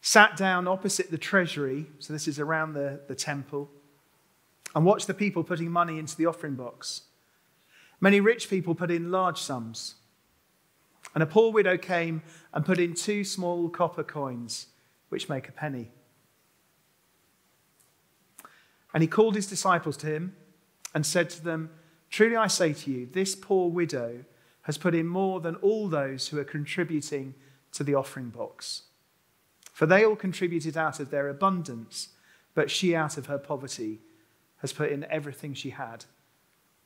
[0.01, 3.69] sat down opposite the treasury, so this is around the, the temple,
[4.75, 7.03] and watched the people putting money into the offering box.
[7.99, 9.95] Many rich people put in large sums.
[11.13, 12.21] And a poor widow came
[12.53, 14.67] and put in two small copper coins,
[15.09, 15.89] which make a penny.
[18.93, 20.35] And he called his disciples to him
[20.93, 21.69] and said to them,
[22.09, 24.25] Truly I say to you, this poor widow
[24.63, 27.33] has put in more than all those who are contributing
[27.74, 28.84] to the offering box.
[29.74, 32.09] For they all contributed out of their abundance,
[32.53, 33.99] but she, out of her poverty,
[34.57, 36.05] has put in everything she had,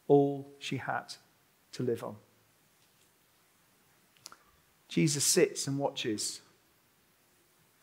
[0.08, 1.14] all she had
[1.72, 2.18] to live on.
[4.90, 6.42] Jesus sits and watches.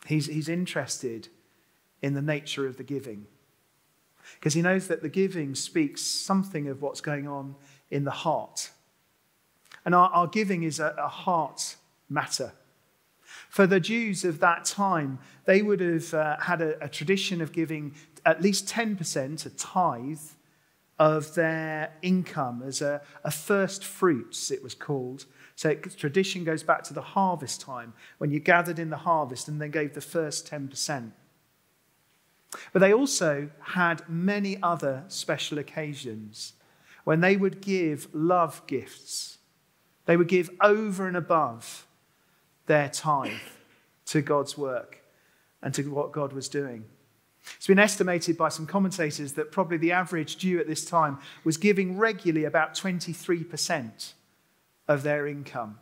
[0.05, 1.27] He's, he's interested
[2.01, 3.25] in the nature of the giving
[4.35, 7.55] because he knows that the giving speaks something of what's going on
[7.89, 8.71] in the heart.
[9.85, 11.75] And our, our giving is a, a heart
[12.09, 12.51] matter.
[13.49, 17.51] For the Jews of that time, they would have uh, had a, a tradition of
[17.51, 17.95] giving
[18.25, 20.19] at least 10%, a tithe,
[20.99, 25.25] of their income as a, a, first fruits, it was called.
[25.55, 29.47] So it, tradition goes back to the harvest time, when you gathered in the harvest
[29.47, 31.11] and then gave the first 10%.
[32.73, 36.53] But they also had many other special occasions
[37.05, 39.37] when they would give love gifts.
[40.05, 41.87] They would give over and above
[42.69, 43.33] their tithe
[44.05, 45.03] to God's work
[45.63, 46.85] and to what God was doing.
[47.55, 51.57] It's been estimated by some commentators that probably the average Jew at this time was
[51.57, 54.13] giving regularly about 23%
[54.87, 55.79] of their income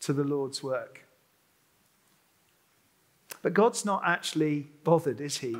[0.00, 1.06] to the Lord's work.
[3.40, 5.56] But God's not actually bothered, is He,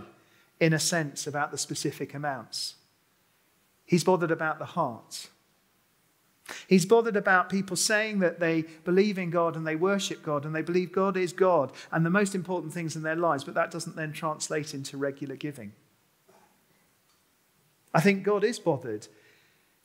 [0.60, 2.74] in a sense, about the specific amounts?
[3.86, 5.28] He's bothered about the heart.
[6.68, 10.54] He's bothered about people saying that they believe in God and they worship God and
[10.54, 13.70] they believe God is God and the most important things in their lives, but that
[13.70, 15.72] doesn't then translate into regular giving.
[17.92, 19.08] I think God is bothered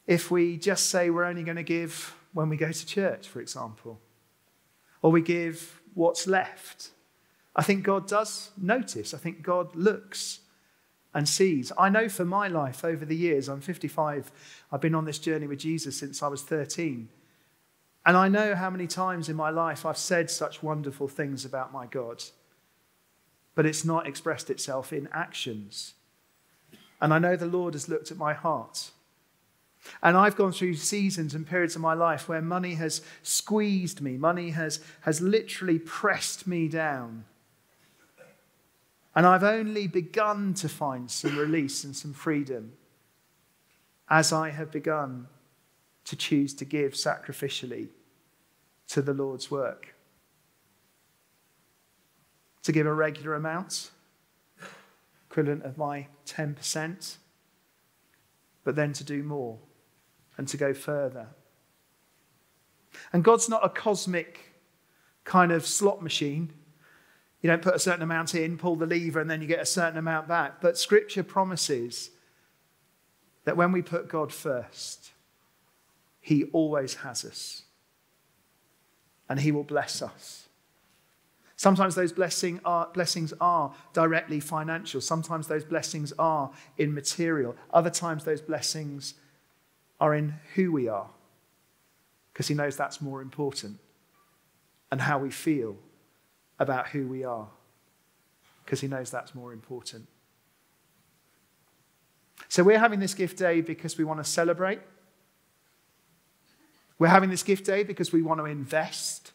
[0.06, 3.42] if we just say we're only going to give when we go to church, for
[3.42, 4.00] example,
[5.02, 6.90] or we give what's left.
[7.56, 9.14] I think God does notice.
[9.14, 10.40] I think God looks
[11.14, 11.72] and sees.
[11.78, 14.32] I know for my life over the years, I'm 55,
[14.72, 17.10] I've been on this journey with Jesus since I was 13.
[18.06, 21.74] And I know how many times in my life I've said such wonderful things about
[21.74, 22.24] my God,
[23.54, 25.94] but it's not expressed itself in actions.
[27.00, 28.92] And I know the Lord has looked at my heart.
[30.04, 34.18] And I've gone through seasons and periods of my life where money has squeezed me,
[34.18, 37.26] money has, has literally pressed me down.
[39.16, 42.74] And I've only begun to find some release and some freedom
[44.10, 45.28] as I have begun
[46.06, 47.90] to choose to give sacrificially
[48.88, 49.96] to the Lord's work.
[52.64, 53.92] To give a regular amount,
[55.30, 57.16] equivalent of my 10%,
[58.64, 59.58] but then to do more
[60.38, 61.28] and to go further.
[63.14, 64.54] And God's not a cosmic
[65.24, 66.54] kind of slot machine.
[67.42, 69.66] You don't put a certain amount in, pull the lever, and then you get a
[69.66, 70.62] certain amount back.
[70.62, 72.12] But Scripture promises
[73.46, 75.12] that when we put God first,
[76.20, 77.64] He always has us.
[79.28, 80.48] And He will bless us.
[81.56, 85.00] Sometimes those blessing are, blessings are directly financial.
[85.00, 87.56] Sometimes those blessings are in material.
[87.72, 89.16] Other times those blessings
[90.00, 91.10] are in who we are,
[92.34, 93.80] because He knows that's more important,
[94.92, 95.78] and how we feel
[96.62, 97.48] about who we are,
[98.64, 100.08] because He knows that's more important.
[102.48, 104.80] So we're having this gift day because we want to celebrate.
[107.00, 109.32] We're having this gift day because we want to invest.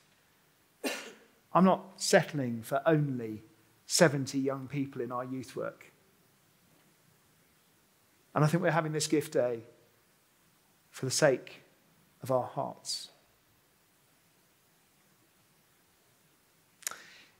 [1.52, 3.42] I'm not settling for only
[3.86, 5.92] 70 young people in our youth work.
[8.34, 9.60] And I think we're having this gift day
[10.90, 11.62] for the sake
[12.22, 13.08] of our hearts.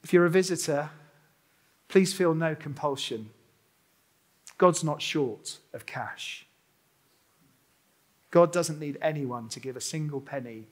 [0.07, 0.91] If you're a visitor,
[1.89, 3.31] please feel no compulsion.
[4.57, 6.47] God's not short of cash.
[8.31, 10.69] God doesn't need anyone to give a single penny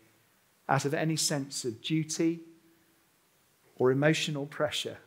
[0.68, 2.42] out of any sense of duty
[3.74, 4.98] or emotional pressure.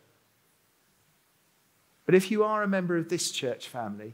[2.06, 4.14] But if you are a member of this church family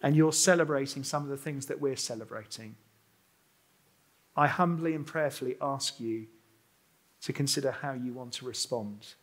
[0.00, 2.76] and you're celebrating some of the things that we're celebrating,
[4.34, 6.28] I humbly and prayerfully ask you
[7.22, 9.14] to consider how you want to respond.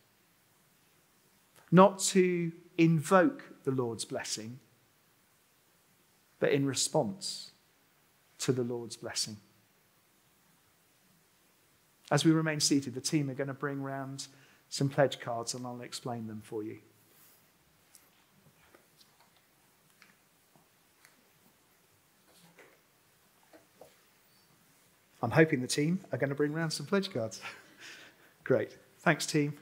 [1.70, 4.60] Not to invoke the Lord's blessing,
[6.38, 7.50] but in response
[8.38, 9.36] to the Lord's blessing.
[12.10, 14.28] As we remain seated, the team are going to bring round
[14.68, 16.78] some pledge cards and I'll explain them for you.
[25.20, 27.40] I'm hoping the team are going to bring round some pledge cards.
[28.48, 28.74] Great.
[29.00, 29.52] Thanks, team.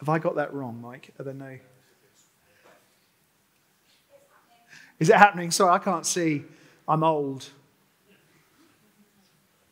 [0.00, 1.14] Have I got that wrong, Mike?
[1.20, 1.56] Are there no.
[4.98, 5.52] Is it happening?
[5.52, 6.42] Sorry, I can't see.
[6.88, 7.48] I'm old.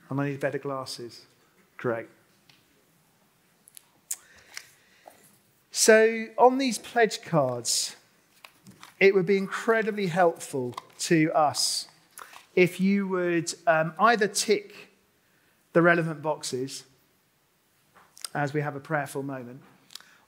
[0.08, 1.22] And I need better glasses.
[1.76, 2.06] Great.
[5.82, 7.96] So, on these pledge cards,
[8.98, 11.88] it would be incredibly helpful to us
[12.54, 14.74] if you would um, either tick
[15.72, 16.84] the relevant boxes
[18.34, 19.62] as we have a prayerful moment,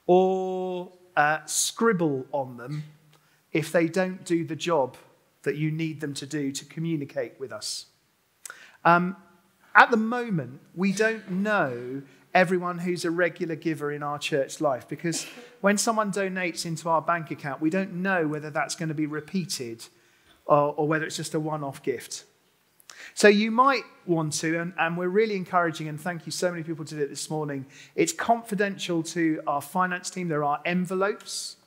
[0.07, 2.85] or uh, scribble on them
[3.51, 4.97] if they don't do the job
[5.43, 7.85] that you need them to do to communicate with us.
[8.83, 9.17] Um,
[9.75, 12.01] at the moment, we don't know
[12.33, 15.25] everyone who's a regular giver in our church life because
[15.61, 19.05] when someone donates into our bank account, we don't know whether that's going to be
[19.05, 19.85] repeated
[20.45, 22.25] or, or whether it's just a one off gift.
[23.13, 26.63] So you might want to, and, and, we're really encouraging, and thank you so many
[26.63, 27.65] people did it this morning.
[27.95, 30.27] It's confidential to our finance team.
[30.27, 31.57] There are envelopes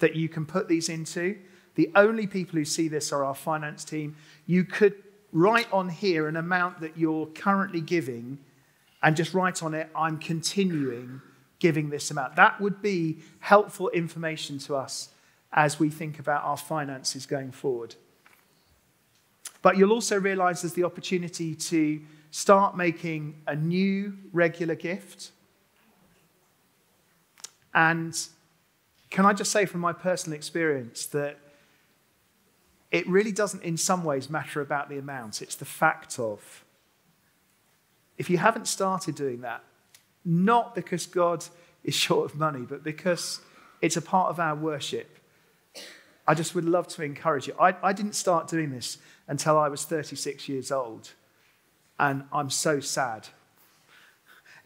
[0.00, 1.38] that you can put these into.
[1.74, 4.16] The only people who see this are our finance team.
[4.46, 4.94] You could
[5.32, 8.38] write on here an amount that you're currently giving
[9.04, 11.20] and just write on it, I'm continuing
[11.58, 12.36] giving this amount.
[12.36, 15.10] That would be helpful information to us
[15.52, 17.94] as we think about our finances going forward.
[19.60, 22.00] But you'll also realize there's the opportunity to
[22.30, 25.30] start making a new regular gift.
[27.74, 28.18] And
[29.10, 31.38] can I just say from my personal experience that
[32.90, 35.42] it really doesn't, in some ways, matter about the amount.
[35.42, 36.63] It's the fact of.
[38.18, 39.62] If you haven't started doing that,
[40.24, 41.44] not because God
[41.82, 43.40] is short of money, but because
[43.80, 45.18] it's a part of our worship,
[46.26, 47.54] I just would love to encourage you.
[47.60, 48.98] I, I didn't start doing this
[49.28, 51.12] until I was 36 years old.
[51.98, 53.28] And I'm so sad.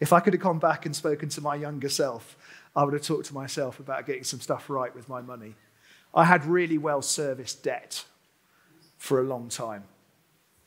[0.01, 2.37] If I could have gone back and spoken to my younger self,
[2.77, 5.57] I would have talked to myself about getting some stuff right with my money.
[6.15, 8.05] I had really well serviced debt
[8.97, 9.85] for a long time.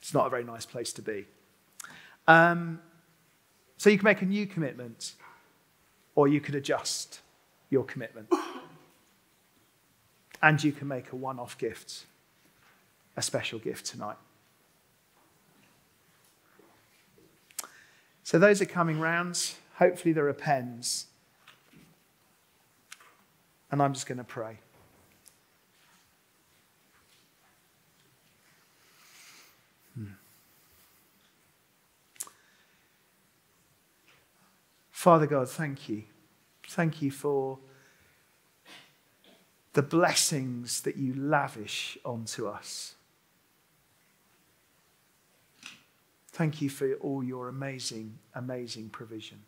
[0.01, 1.25] It's not a very nice place to be.
[2.27, 2.79] Um,
[3.77, 5.13] so you can make a new commitment,
[6.15, 7.21] or you could adjust
[7.69, 8.29] your commitment.
[10.43, 12.05] And you can make a one off gift
[13.17, 14.17] a special gift tonight.
[18.23, 19.53] So, those are coming round.
[19.75, 21.07] Hopefully, there are pens.
[23.71, 24.57] And I'm just going to pray.
[35.01, 36.03] Father God, thank you.
[36.67, 37.57] Thank you for
[39.73, 42.93] the blessings that you lavish onto us.
[46.27, 49.39] Thank you for all your amazing, amazing provision.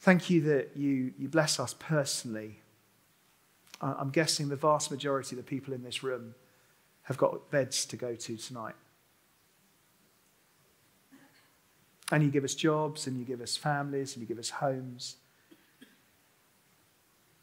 [0.00, 2.58] Thank you that you, you bless us personally.
[3.80, 6.34] I'm guessing the vast majority of the people in this room
[7.02, 8.74] have got beds to go to tonight.
[12.12, 15.16] And you give us jobs, and you give us families, and you give us homes.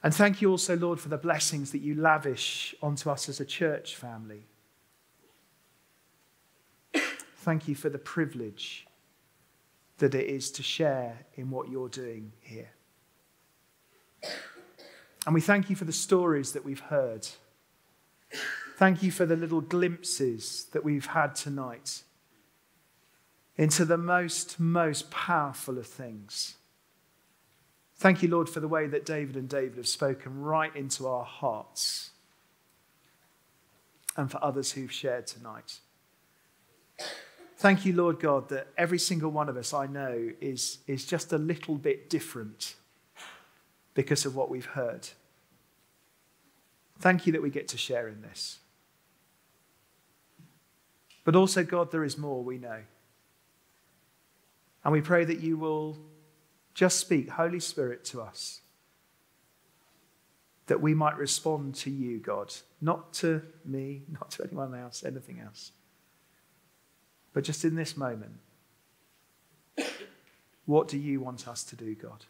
[0.03, 3.45] And thank you also, Lord, for the blessings that you lavish onto us as a
[3.45, 4.43] church family.
[7.37, 8.87] Thank you for the privilege
[9.97, 12.69] that it is to share in what you're doing here.
[15.25, 17.27] And we thank you for the stories that we've heard.
[18.77, 22.03] Thank you for the little glimpses that we've had tonight
[23.61, 26.55] into the most, most powerful of things.
[27.97, 31.23] Thank you, Lord, for the way that David and David have spoken right into our
[31.23, 32.09] hearts
[34.17, 35.77] and for others who've shared tonight.
[37.57, 41.31] Thank you, Lord God, that every single one of us I know is, is just
[41.31, 42.73] a little bit different
[43.93, 45.07] because of what we've heard.
[46.97, 48.57] Thank you that we get to share in this.
[51.23, 52.79] But also, God, there is more we know.
[54.83, 55.97] And we pray that you will
[56.73, 58.61] just speak, Holy Spirit, to us.
[60.67, 65.39] That we might respond to you, God, not to me, not to anyone else, anything
[65.39, 65.71] else.
[67.33, 68.33] But just in this moment,
[70.65, 72.25] what do you want us to do, God?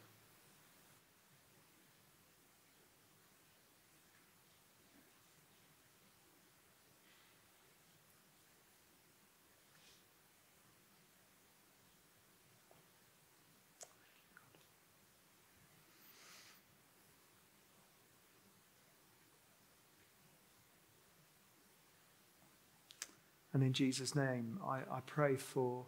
[23.54, 25.86] And in Jesus' name, I, I pray for,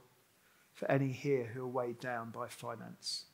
[0.74, 3.26] for any here who are weighed down by finance.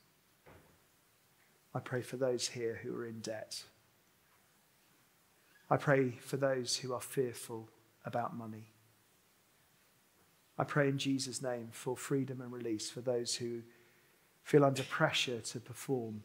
[1.73, 3.63] I pray for those here who are in debt.
[5.69, 7.69] I pray for those who are fearful
[8.05, 8.69] about money.
[10.57, 13.61] I pray in Jesus' name for freedom and release for those who
[14.43, 16.23] feel under pressure to perform.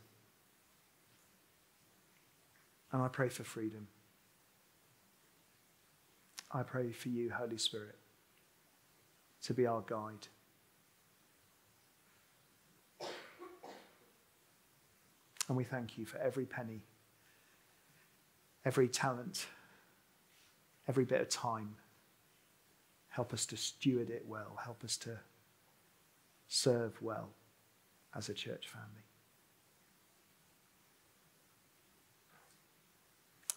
[2.90, 3.88] And I pray for freedom.
[6.54, 7.98] I pray for you, Holy Spirit
[9.44, 10.26] to be our guide.
[15.48, 16.80] And we thank you for every penny,
[18.64, 19.46] every talent,
[20.88, 21.76] every bit of time.
[23.08, 24.58] Help us to steward it well.
[24.64, 25.18] Help us to
[26.48, 27.28] serve well
[28.16, 29.04] as a church family.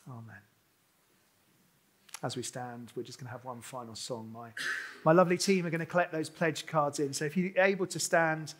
[0.09, 0.46] Amen
[2.23, 4.31] as we stand, we're just going to have one final song.
[4.33, 4.49] My,
[5.05, 7.13] my lovely team are going to collect those pledge cards in.
[7.13, 8.55] So if you're able to stand,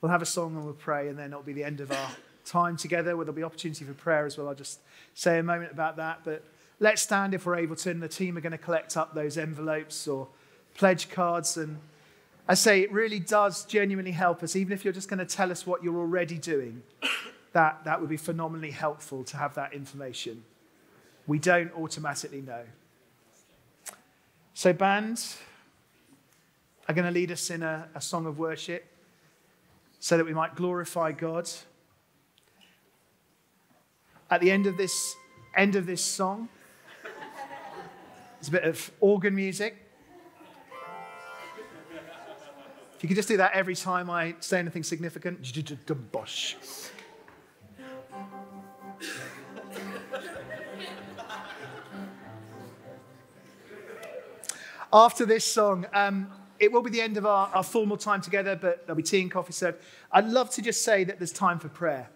[0.00, 2.10] we'll have a song and we'll pray, and then it'll be the end of our
[2.44, 4.48] time together where there'll be opportunity for prayer as well.
[4.48, 4.80] I'll just
[5.14, 6.20] say a moment about that.
[6.22, 6.44] But
[6.80, 9.38] let's stand if we're able to, and the team are going to collect up those
[9.38, 10.28] envelopes or
[10.74, 11.56] pledge cards.
[11.56, 11.78] And
[12.46, 15.50] I say it really does genuinely help us, even if you're just going to tell
[15.50, 16.82] us what you're already doing.
[17.52, 20.44] That, that would be phenomenally helpful to have that information.
[21.26, 22.64] We don't automatically know.
[24.58, 25.38] So, bands
[26.88, 28.84] are going to lead us in a, a song of worship
[30.00, 31.48] so that we might glorify God.
[34.28, 35.14] At the end of this,
[35.56, 36.48] end of this song,
[37.04, 39.76] there's a bit of organ music.
[42.96, 45.38] If you could just do that every time I say anything significant.
[54.92, 58.56] after this song, um, it will be the end of our, our, formal time together,
[58.56, 59.82] but there'll be tea and coffee served.
[60.10, 62.10] I'd love to just say that there's time for prayer.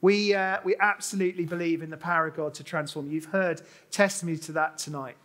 [0.00, 3.10] We, uh, we absolutely believe in the power of God to transform.
[3.10, 5.16] You've heard testimony to that tonight.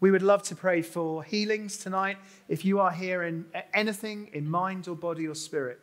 [0.00, 2.18] We would love to pray for healings tonight.
[2.48, 5.80] If you are here in anything in mind or body or spirit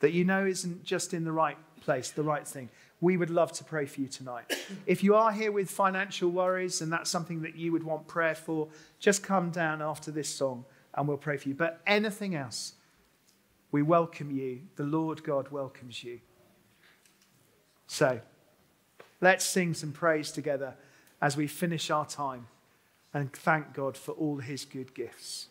[0.00, 3.52] that you know isn't just in the right place, the right thing, we would love
[3.52, 4.52] to pray for you tonight.
[4.86, 8.34] If you are here with financial worries and that's something that you would want prayer
[8.34, 8.68] for,
[8.98, 11.54] just come down after this song and we'll pray for you.
[11.54, 12.74] But anything else,
[13.70, 14.62] we welcome you.
[14.76, 16.20] The Lord God welcomes you.
[17.86, 18.20] So
[19.20, 20.74] let's sing some praise together
[21.22, 22.48] as we finish our time
[23.14, 25.46] and thank God for all his good gifts.